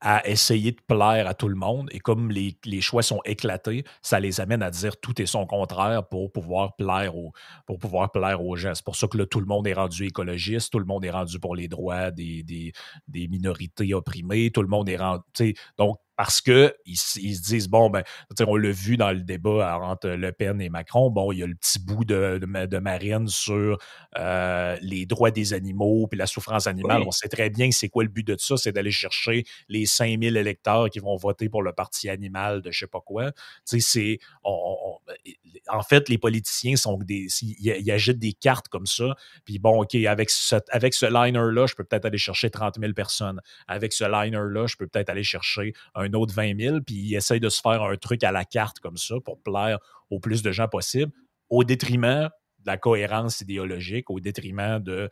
à 0.00 0.26
essayer 0.26 0.72
de 0.72 0.80
plaire 0.86 1.26
à 1.26 1.34
tout 1.34 1.48
le 1.48 1.54
monde. 1.54 1.88
Et 1.92 1.98
comme 1.98 2.30
les, 2.30 2.80
choix 2.80 3.02
sont 3.02 3.20
éclatés, 3.24 3.84
ça 4.00 4.18
les 4.18 4.40
amène 4.40 4.62
à 4.62 4.70
dire 4.70 4.98
tout 4.98 5.20
et 5.20 5.26
son 5.26 5.46
contraire 5.46 6.08
pour 6.08 6.32
pouvoir 6.32 6.74
plaire 6.76 7.16
aux, 7.16 7.32
pour 7.66 7.78
pouvoir 7.78 8.10
plaire 8.10 8.42
aux 8.42 8.56
gens. 8.56 8.74
C'est 8.74 8.84
pour 8.84 8.96
ça 8.96 9.08
que 9.08 9.18
là, 9.18 9.26
tout 9.26 9.40
le 9.40 9.46
monde 9.46 9.66
est 9.66 9.74
rendu 9.74 10.06
écologiste, 10.06 10.72
tout 10.72 10.78
le 10.78 10.86
monde 10.86 11.04
est 11.04 11.10
rendu 11.10 11.38
pour 11.38 11.54
les 11.54 11.68
droits 11.68 12.10
des, 12.10 12.42
des, 12.42 13.28
minorités 13.28 13.92
opprimées, 13.92 14.50
tout 14.50 14.62
le 14.62 14.68
monde 14.68 14.88
est 14.88 14.96
rendu. 14.96 15.54
Donc, 15.76 15.98
parce 16.20 16.42
que 16.42 16.74
ils, 16.84 16.98
se 16.98 17.18
disent 17.18 17.68
bon 17.68 17.88
ben 17.88 18.02
on 18.46 18.54
l'a 18.54 18.72
vu 18.72 18.98
dans 18.98 19.10
le 19.10 19.20
débat 19.22 19.78
entre 19.80 20.10
Le 20.10 20.32
Pen 20.32 20.60
et 20.60 20.68
Macron. 20.68 21.08
Bon 21.08 21.32
il 21.32 21.38
y 21.38 21.42
a 21.42 21.46
le 21.46 21.54
petit 21.54 21.78
bout 21.78 22.04
de, 22.04 22.38
de, 22.38 22.78
marine 22.78 23.26
sur 23.26 23.78
euh, 24.18 24.76
les 24.82 25.06
droits 25.06 25.30
des 25.30 25.54
animaux 25.54 26.06
puis 26.08 26.18
la 26.18 26.26
souffrance 26.26 26.66
animale. 26.66 27.04
On 27.06 27.10
sait 27.10 27.30
très 27.30 27.48
bien 27.48 27.70
que 27.70 27.74
c'est 27.74 27.88
quoi 27.88 28.02
le 28.02 28.10
but 28.10 28.26
de 28.26 28.36
ça 28.38 28.58
c'est 28.58 28.70
d'aller 28.70 28.90
chercher 28.90 29.46
les 29.70 29.86
5000 29.86 30.36
électeurs 30.36 30.90
qui 30.90 30.98
vont 30.98 31.16
voter 31.16 31.48
pour 31.48 31.62
le 31.62 31.72
parti 31.72 32.10
animal 32.10 32.60
de 32.60 32.70
je 32.70 32.80
sais 32.80 32.86
pas 32.86 33.00
quoi. 33.00 33.32
C'est 33.64 34.18
en 34.44 35.82
fait 35.82 36.10
les 36.10 36.18
politiciens 36.18 36.76
sont 36.76 36.98
des 36.98 37.28
ils, 37.40 37.90
agitent 37.90 38.18
des 38.18 38.34
cartes 38.34 38.68
comme 38.68 38.84
ça 38.84 39.16
puis 39.46 39.58
bon 39.58 39.80
ok 39.84 39.94
avec 39.94 40.28
ce 40.28 40.56
avec 40.70 40.92
ce 40.92 41.06
liner 41.06 41.50
là 41.50 41.66
je 41.66 41.74
peux 41.74 41.84
peut-être 41.84 42.04
aller 42.04 42.18
chercher 42.18 42.50
30 42.50 42.78
000 42.78 42.92
personnes. 42.92 43.40
Avec 43.68 43.94
ce 43.94 44.04
liner 44.04 44.50
là 44.50 44.66
je 44.66 44.76
peux 44.76 44.86
peut-être 44.86 45.08
aller 45.08 45.24
chercher 45.24 45.72
un 45.94 46.09
autre 46.14 46.34
20 46.34 46.58
000, 46.58 46.80
puis 46.80 46.96
il 46.96 47.14
essaye 47.14 47.40
de 47.40 47.48
se 47.48 47.60
faire 47.60 47.82
un 47.82 47.96
truc 47.96 48.24
à 48.24 48.32
la 48.32 48.44
carte 48.44 48.80
comme 48.80 48.96
ça 48.96 49.16
pour 49.24 49.40
plaire 49.42 49.78
au 50.10 50.20
plus 50.20 50.42
de 50.42 50.52
gens 50.52 50.68
possible, 50.68 51.12
au 51.48 51.64
détriment 51.64 52.28
de 52.60 52.66
la 52.66 52.76
cohérence 52.76 53.40
idéologique, 53.40 54.10
au 54.10 54.20
détriment 54.20 54.78
de, 54.78 55.08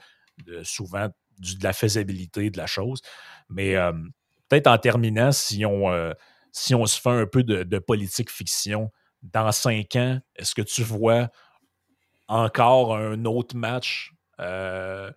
souvent 0.63 1.09
de 1.39 1.63
la 1.63 1.73
faisabilité 1.73 2.51
de 2.51 2.59
la 2.59 2.67
chose. 2.67 3.01
Mais 3.49 3.77
euh, 3.77 3.93
peut-être 4.49 4.67
en 4.67 4.79
terminant, 4.79 5.33
si 5.33 5.65
on, 5.65 5.91
euh, 5.91 6.13
si 6.53 6.75
on 6.75 6.87
se 6.87 7.01
fait 7.01 7.11
un 7.11 7.27
peu 7.27 7.43
de, 7.43 7.79
politique 7.79 8.31
fiction, 8.31 8.91
dans 9.23 9.51
cinq 9.51 9.97
ans, 9.97 10.21
est-ce 10.37 10.55
que 10.55 10.63
tu 10.63 10.83
vois 10.83 11.29
encore 12.29 12.97
un 12.97 13.25
autre 13.25 13.57
match 13.57 14.13
euh, 14.39 15.11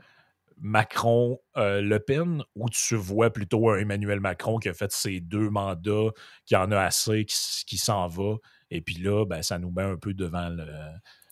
Macron-Le 0.61 1.97
Pen 1.97 2.43
ou 2.55 2.69
tu 2.69 2.95
vois 2.95 3.31
plutôt 3.31 3.69
un 3.69 3.79
Emmanuel 3.79 4.19
Macron 4.19 4.59
qui 4.59 4.69
a 4.69 4.73
fait 4.73 4.91
ses 4.91 5.19
deux 5.19 5.49
mandats, 5.49 6.11
qui 6.45 6.55
en 6.55 6.71
a 6.71 6.79
assez, 6.79 7.25
qui, 7.25 7.77
s'en 7.77 8.07
va, 8.07 8.35
et 8.69 8.81
puis 8.81 8.95
là, 8.95 9.25
ben, 9.25 9.41
ça 9.41 9.57
nous 9.59 9.71
met 9.71 9.83
un 9.83 9.97
peu 9.97 10.13
devant 10.13 10.49
le 10.49 10.65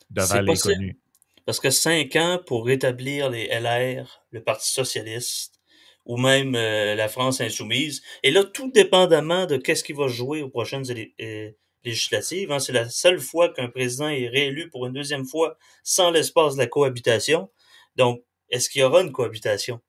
devant 0.09 0.41
l'inconnu. 0.41 0.99
Parce 1.45 1.59
que 1.59 1.69
cinq 1.69 2.15
ans 2.15 2.39
pour 2.45 2.65
rétablir 2.65 3.29
les 3.29 3.47
LR, 3.47 4.23
le 4.31 4.43
Parti 4.43 4.71
socialiste, 4.71 5.59
ou 6.05 6.17
même 6.17 6.55
euh, 6.55 6.95
la 6.95 7.07
France 7.07 7.39
insoumise, 7.39 8.01
et 8.23 8.31
là, 8.31 8.43
tout 8.43 8.71
dépendamment 8.71 9.45
de 9.45 9.57
qu'est-ce 9.57 9.83
qui 9.83 9.93
va 9.93 10.07
jouer 10.07 10.41
aux 10.41 10.49
prochaines 10.49 10.85
euh, 10.89 11.51
législatives, 11.83 12.51
hein, 12.51 12.59
c'est 12.59 12.73
la 12.73 12.89
seule 12.89 13.19
fois 13.19 13.53
qu'un 13.53 13.69
président 13.69 14.09
est 14.09 14.27
réélu 14.27 14.69
pour 14.69 14.87
une 14.87 14.93
deuxième 14.93 15.25
fois 15.25 15.57
sans 15.83 16.09
l'espace 16.11 16.55
de 16.55 16.59
la 16.59 16.67
cohabitation. 16.67 17.49
Donc, 17.95 18.23
est-ce 18.49 18.69
qu'il 18.69 18.81
y 18.81 18.83
aura 18.83 19.01
une 19.01 19.11
cohabitation? 19.11 19.81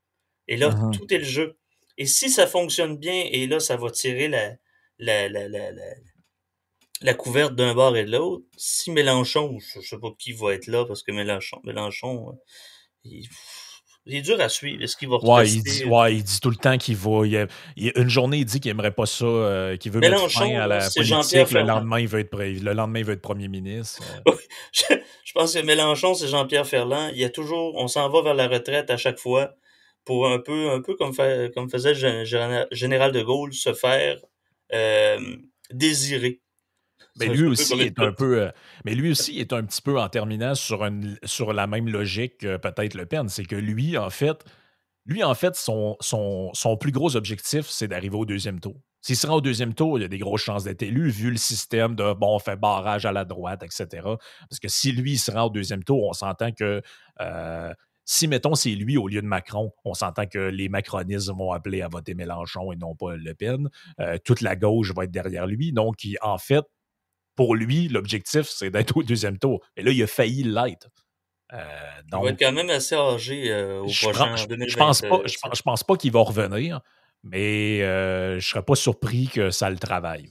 Et 0.49 0.57
là, 0.57 0.70
uh-huh. 0.70 0.96
tout 0.96 1.12
est 1.12 1.18
le 1.18 1.25
jeu. 1.25 1.59
Et 1.99 2.07
si 2.07 2.31
ça 2.31 2.46
fonctionne 2.46 2.96
bien, 2.96 3.27
et 3.31 3.46
là, 3.46 3.61
ça 3.61 3.77
va 3.77 3.90
tirer 3.90 4.29
la, 4.29 4.57
la, 4.99 5.29
la, 5.29 5.49
la, 5.49 5.70
la, 7.03 7.14
couverte 7.14 7.55
d'un 7.55 7.75
bord 7.75 7.96
et 7.96 8.05
de 8.05 8.12
l'autre, 8.12 8.44
si 8.57 8.90
Mélenchon, 8.90 9.59
je 9.59 9.79
ne 9.79 9.85
sais 9.85 9.99
pas 9.99 10.09
qui 10.18 10.33
va 10.33 10.55
être 10.55 10.66
là, 10.66 10.85
parce 10.85 11.03
que 11.03 11.12
Mélenchon, 11.12 11.61
Mélenchon, 11.64 12.38
euh, 13.07 13.11
il, 14.11 14.16
est 14.16 14.23
dur 14.23 14.40
à 14.40 14.49
suivre. 14.49 14.83
Est-ce 14.83 14.96
qu'il 14.96 15.09
va 15.09 15.16
ouais 15.16 15.49
il, 15.49 15.62
dit, 15.62 15.85
ouais, 15.85 16.16
il 16.16 16.23
dit 16.23 16.40
tout 16.40 16.51
le 16.51 16.57
temps 16.57 16.77
qu'il 16.79 16.96
va. 16.96 17.27
Il 17.77 17.92
une 17.96 18.09
journée, 18.09 18.38
il 18.38 18.44
dit 18.44 18.61
qu'il 18.61 18.70
aimerait 18.70 18.90
pas 18.90 19.07
ça, 19.07 19.25
euh, 19.25 19.77
qu'il 19.77 19.92
veut 19.92 20.01
mettre 20.01 20.31
fin 20.31 20.55
à 20.59 20.66
la 20.66 20.79
politique. 20.79 21.53
Le 21.53 21.62
lendemain, 21.62 22.01
il 22.01 22.09
veut 22.09 22.20
être, 22.20 22.37
le 22.37 22.73
lendemain, 22.73 22.99
il 22.99 23.05
veut 23.05 23.14
être 23.14 23.23
premier 23.23 23.49
ministre. 23.49 24.03
Euh. 24.90 24.96
je, 25.25 25.33
pense 25.33 25.55
que 25.55 25.61
Mélenchon, 25.61 26.14
c'est 26.14 26.29
Jean-Pierre 26.29 26.66
Ferland. 26.66 27.11
Il 27.12 27.18
y 27.18 27.25
a 27.25 27.31
toujours, 27.31 27.75
on 27.77 27.88
s'en 27.88 28.09
va 28.09 28.23
vers 28.23 28.35
la 28.35 28.49
retraite 28.49 28.90
à 28.90 28.96
chaque 28.96 29.18
fois 29.18 29.55
pour 30.05 30.29
un 30.29 30.38
peu, 30.38 30.70
un 30.70 30.81
peu 30.81 30.94
comme, 30.94 31.14
comme 31.55 31.70
faisait 31.70 31.94
le 31.94 32.25
général 32.70 33.12
de 33.12 33.23
Gaulle, 33.23 33.53
se 33.53 33.73
faire 33.73 34.18
euh, 34.73 35.18
désirer. 35.73 36.40
Mais 37.20 37.35
lui 37.35 37.46
aussi 37.46 37.80
est 37.80 37.98
un 38.00 38.12
peu, 38.12 38.42
euh, 38.42 38.50
mais 38.85 38.94
lui 38.94 39.11
aussi 39.11 39.38
est 39.38 39.52
un 39.52 39.62
petit 39.64 39.83
peu 39.83 40.00
en 40.00 40.09
terminant 40.09 40.54
sur, 40.54 40.85
une, 40.85 41.18
sur 41.24 41.52
la 41.52 41.66
même 41.66 41.88
logique 41.88 42.38
que 42.38 42.56
peut-être 42.56 42.94
Le 42.94 43.06
Pen. 43.06 43.28
C'est 43.28 43.44
que 43.44 43.56
lui, 43.56 43.96
en 43.96 44.11
fait, 44.11 44.44
lui, 45.06 45.22
en 45.22 45.35
fait, 45.35 45.54
son, 45.56 45.96
son, 46.00 46.50
son 46.54 46.76
plus 46.76 46.92
gros 46.92 47.16
objectif, 47.16 47.66
c'est 47.66 47.88
d'arriver 47.88 48.16
au 48.16 48.26
deuxième 48.26 48.61
tour. 48.61 48.76
S'il 49.02 49.16
se 49.16 49.26
rend 49.26 49.37
au 49.37 49.40
deuxième 49.40 49.74
tour, 49.74 49.98
il 49.98 50.02
y 50.02 50.04
a 50.04 50.09
des 50.09 50.18
grosses 50.18 50.42
chances 50.42 50.64
d'être 50.64 50.83
élu, 50.83 51.09
vu 51.09 51.30
le 51.30 51.38
système 51.38 51.94
de 51.94 52.12
bon, 52.12 52.37
on 52.37 52.38
fait 52.38 52.56
barrage 52.56 53.06
à 53.06 53.12
la 53.12 53.24
droite, 53.24 53.62
etc. 53.62 53.87
Parce 54.02 54.61
que 54.61 54.68
si 54.68 54.92
lui 54.92 55.12
il 55.12 55.18
se 55.18 55.30
rend 55.30 55.44
au 55.44 55.50
deuxième 55.50 55.83
tour, 55.85 56.04
on 56.06 56.12
s'entend 56.12 56.52
que 56.52 56.83
euh, 57.20 57.72
si, 58.12 58.26
mettons, 58.26 58.56
c'est 58.56 58.70
lui 58.70 58.96
au 58.96 59.06
lieu 59.06 59.22
de 59.22 59.26
Macron, 59.26 59.72
on 59.85 59.94
s'entend 59.94 60.26
que 60.26 60.38
les 60.38 60.68
macronistes 60.68 61.30
vont 61.30 61.52
appeler 61.52 61.80
à 61.80 61.87
voter 61.87 62.14
Mélenchon 62.14 62.72
et 62.72 62.76
non 62.76 62.96
pas 62.96 63.14
Le 63.14 63.35
Pen. 63.35 63.68
Euh, 64.00 64.18
toute 64.24 64.40
la 64.40 64.56
gauche 64.56 64.92
va 64.92 65.04
être 65.04 65.12
derrière 65.12 65.46
lui. 65.46 65.72
Donc, 65.72 65.94
en 66.20 66.37
fait, 66.37 66.64
pour 67.40 67.55
lui, 67.55 67.88
l'objectif, 67.88 68.50
c'est 68.50 68.68
d'être 68.68 68.98
au 68.98 69.03
deuxième 69.03 69.38
tour. 69.38 69.62
Et 69.74 69.83
là, 69.83 69.92
il 69.92 70.03
a 70.03 70.07
failli 70.07 70.42
l'être. 70.42 70.90
Euh, 71.55 71.64
il 72.12 72.22
va 72.22 72.29
être 72.29 72.38
quand 72.38 72.53
même 72.53 72.68
assez 72.68 72.94
âgé 72.94 73.50
euh, 73.50 73.81
au 73.81 73.87
prochain 73.87 74.37
je, 74.37 74.46
2020, 74.46 74.66
je 74.68 74.76
pense 74.76 75.00
pas, 75.00 75.22
je, 75.24 75.62
pense 75.62 75.83
pas 75.83 75.96
qu'il 75.96 76.12
va 76.12 76.20
revenir, 76.20 76.83
mais 77.24 77.79
je 77.79 78.35
ne 78.35 78.40
serais 78.40 78.62
pas 78.62 78.74
surpris 78.74 79.29
que 79.29 79.50
ça 79.50 79.70
le 79.70 79.79
travaille 79.79 80.31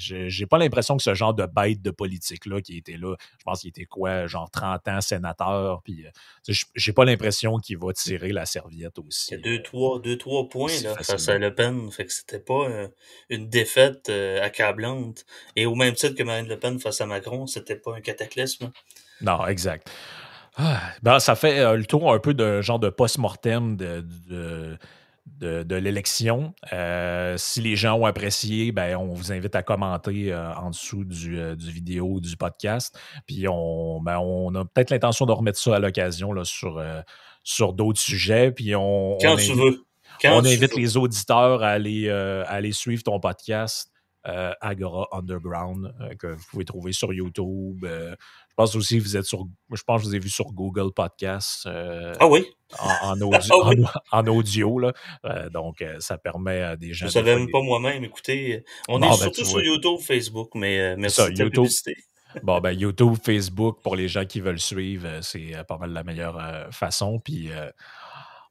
j'ai 0.00 0.46
pas 0.46 0.58
l'impression 0.58 0.96
que 0.96 1.02
ce 1.02 1.14
genre 1.14 1.34
de 1.34 1.46
bête 1.46 1.82
de 1.82 1.90
politique-là 1.90 2.60
qui 2.60 2.78
était 2.78 2.96
là, 2.96 3.14
je 3.38 3.44
pense 3.44 3.60
qu'il 3.60 3.68
était 3.68 3.84
quoi, 3.84 4.26
genre 4.26 4.50
30 4.50 4.88
ans 4.88 5.00
sénateur, 5.00 5.82
puis 5.82 6.06
euh, 6.06 6.54
j'ai 6.74 6.92
pas 6.92 7.04
l'impression 7.04 7.58
qu'il 7.58 7.78
va 7.78 7.92
tirer 7.92 8.32
la 8.32 8.46
serviette 8.46 8.98
aussi. 8.98 9.28
Il 9.32 9.36
y 9.36 9.38
a 9.38 9.42
deux, 9.42 9.62
trois, 9.62 10.00
deux, 10.00 10.16
trois 10.16 10.48
points 10.48 10.72
là, 10.82 10.94
face 10.96 11.28
à 11.28 11.38
Le 11.38 11.54
Pen, 11.54 11.90
fait 11.90 12.06
que 12.06 12.12
c'était 12.12 12.40
pas 12.40 12.68
euh, 12.68 12.88
une 13.28 13.48
défaite 13.48 14.08
euh, 14.08 14.42
accablante. 14.42 15.24
Et 15.56 15.66
au 15.66 15.74
même 15.74 15.94
titre 15.94 16.14
que 16.14 16.22
Marine 16.22 16.48
Le 16.48 16.58
Pen 16.58 16.78
face 16.78 17.00
à 17.00 17.06
Macron, 17.06 17.46
c'était 17.46 17.76
pas 17.76 17.94
un 17.94 18.00
cataclysme. 18.00 18.70
Non, 19.20 19.46
exact. 19.46 19.90
Ah, 20.56 20.80
ben, 21.02 21.20
ça 21.20 21.36
fait 21.36 21.76
le 21.76 21.84
tour 21.86 22.12
un 22.12 22.18
peu 22.18 22.34
de 22.34 22.60
genre 22.60 22.78
de 22.78 22.90
post-mortem 22.90 23.76
de 23.76 24.04
de, 24.28 24.76
l'élection. 25.40 26.54
Euh, 26.72 27.36
si 27.36 27.60
les 27.60 27.76
gens 27.76 27.96
ont 27.96 28.06
apprécié, 28.06 28.72
ben, 28.72 28.96
on 28.96 29.12
vous 29.12 29.32
invite 29.32 29.54
à 29.54 29.62
commenter 29.62 30.32
euh, 30.32 30.52
en 30.54 30.70
dessous 30.70 31.04
du, 31.04 31.38
euh, 31.38 31.54
du, 31.56 31.70
vidéo, 31.70 32.20
du 32.20 32.36
podcast. 32.36 32.98
Puis 33.26 33.46
on, 33.48 34.00
ben, 34.00 34.18
on 34.18 34.54
a 34.54 34.64
peut-être 34.64 34.90
l'intention 34.90 35.26
de 35.26 35.32
remettre 35.32 35.58
ça 35.58 35.76
à 35.76 35.78
l'occasion 35.78 36.32
sur, 36.44 36.82
sur 37.42 37.72
d'autres 37.72 38.00
sujets. 38.00 38.50
Puis 38.52 38.74
on, 38.74 39.18
Quand 39.20 39.36
tu 39.36 39.52
veux. 39.52 39.84
on 40.24 40.44
invite 40.44 40.74
les 40.76 40.96
auditeurs 40.96 41.62
à 41.62 41.68
aller, 41.68 42.10
à 42.10 42.50
aller 42.50 42.72
suivre 42.72 43.02
ton 43.02 43.20
podcast. 43.20 43.90
Agora 44.24 45.08
Underground, 45.12 45.94
que 46.18 46.26
vous 46.26 46.44
pouvez 46.50 46.64
trouver 46.66 46.92
sur 46.92 47.10
YouTube, 47.12 47.86
je 48.60 48.64
pense 48.64 48.76
aussi 48.76 48.98
que 48.98 49.02
vous 49.02 49.16
êtes 49.16 49.24
sur. 49.24 49.46
Je 49.72 49.82
pense 49.82 50.00
que 50.00 50.04
je 50.04 50.08
vous 50.10 50.16
ai 50.16 50.18
vu 50.18 50.28
sur 50.28 50.52
Google 50.52 50.92
Podcast. 50.92 51.64
Euh, 51.66 52.12
ah 52.20 52.26
oui? 52.26 52.44
En, 52.78 53.20
audio, 53.20 53.86
ah 53.90 54.02
en, 54.12 54.26
audio 54.26 54.78
là. 54.78 54.92
Euh, 55.24 55.50
donc, 55.50 55.82
euh, 55.82 55.96
ça 56.00 56.18
permet 56.18 56.62
à 56.62 56.76
des 56.76 56.92
gens. 56.92 57.06
Je 57.06 57.18
ne 57.18 57.24
savais 57.24 57.36
même 57.36 57.50
pas 57.50 57.62
moi-même. 57.62 58.04
Écoutez, 58.04 58.64
on 58.88 59.02
est 59.02 59.08
ben, 59.08 59.14
surtout 59.14 59.44
sur 59.44 59.60
YouTube, 59.60 59.98
Facebook, 60.00 60.50
mais 60.54 60.96
merci 60.96 61.16
ça, 61.16 61.30
de 61.30 61.42
YouTube. 61.44 61.66
Bon, 62.44 62.60
ben, 62.60 62.70
YouTube, 62.70 63.16
Facebook, 63.20 63.80
pour 63.82 63.96
les 63.96 64.06
gens 64.06 64.24
qui 64.24 64.40
veulent 64.40 64.60
suivre, 64.60 65.18
c'est 65.20 65.52
pas 65.66 65.78
mal 65.78 65.92
la 65.92 66.04
meilleure 66.04 66.68
façon. 66.70 67.18
Puis, 67.18 67.50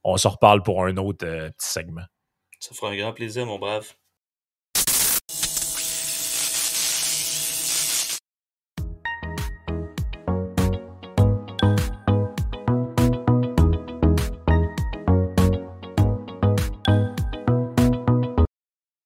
on 0.03 0.17
se 0.17 0.27
reparle 0.27 0.63
pour 0.63 0.84
un 0.84 0.97
autre 0.97 1.25
petit 1.25 1.53
segment. 1.58 2.03
Ça 2.60 2.75
fera 2.75 2.91
un 2.91 2.97
grand 2.97 3.13
plaisir, 3.13 3.45
mon 3.45 3.58
brave. 3.58 3.93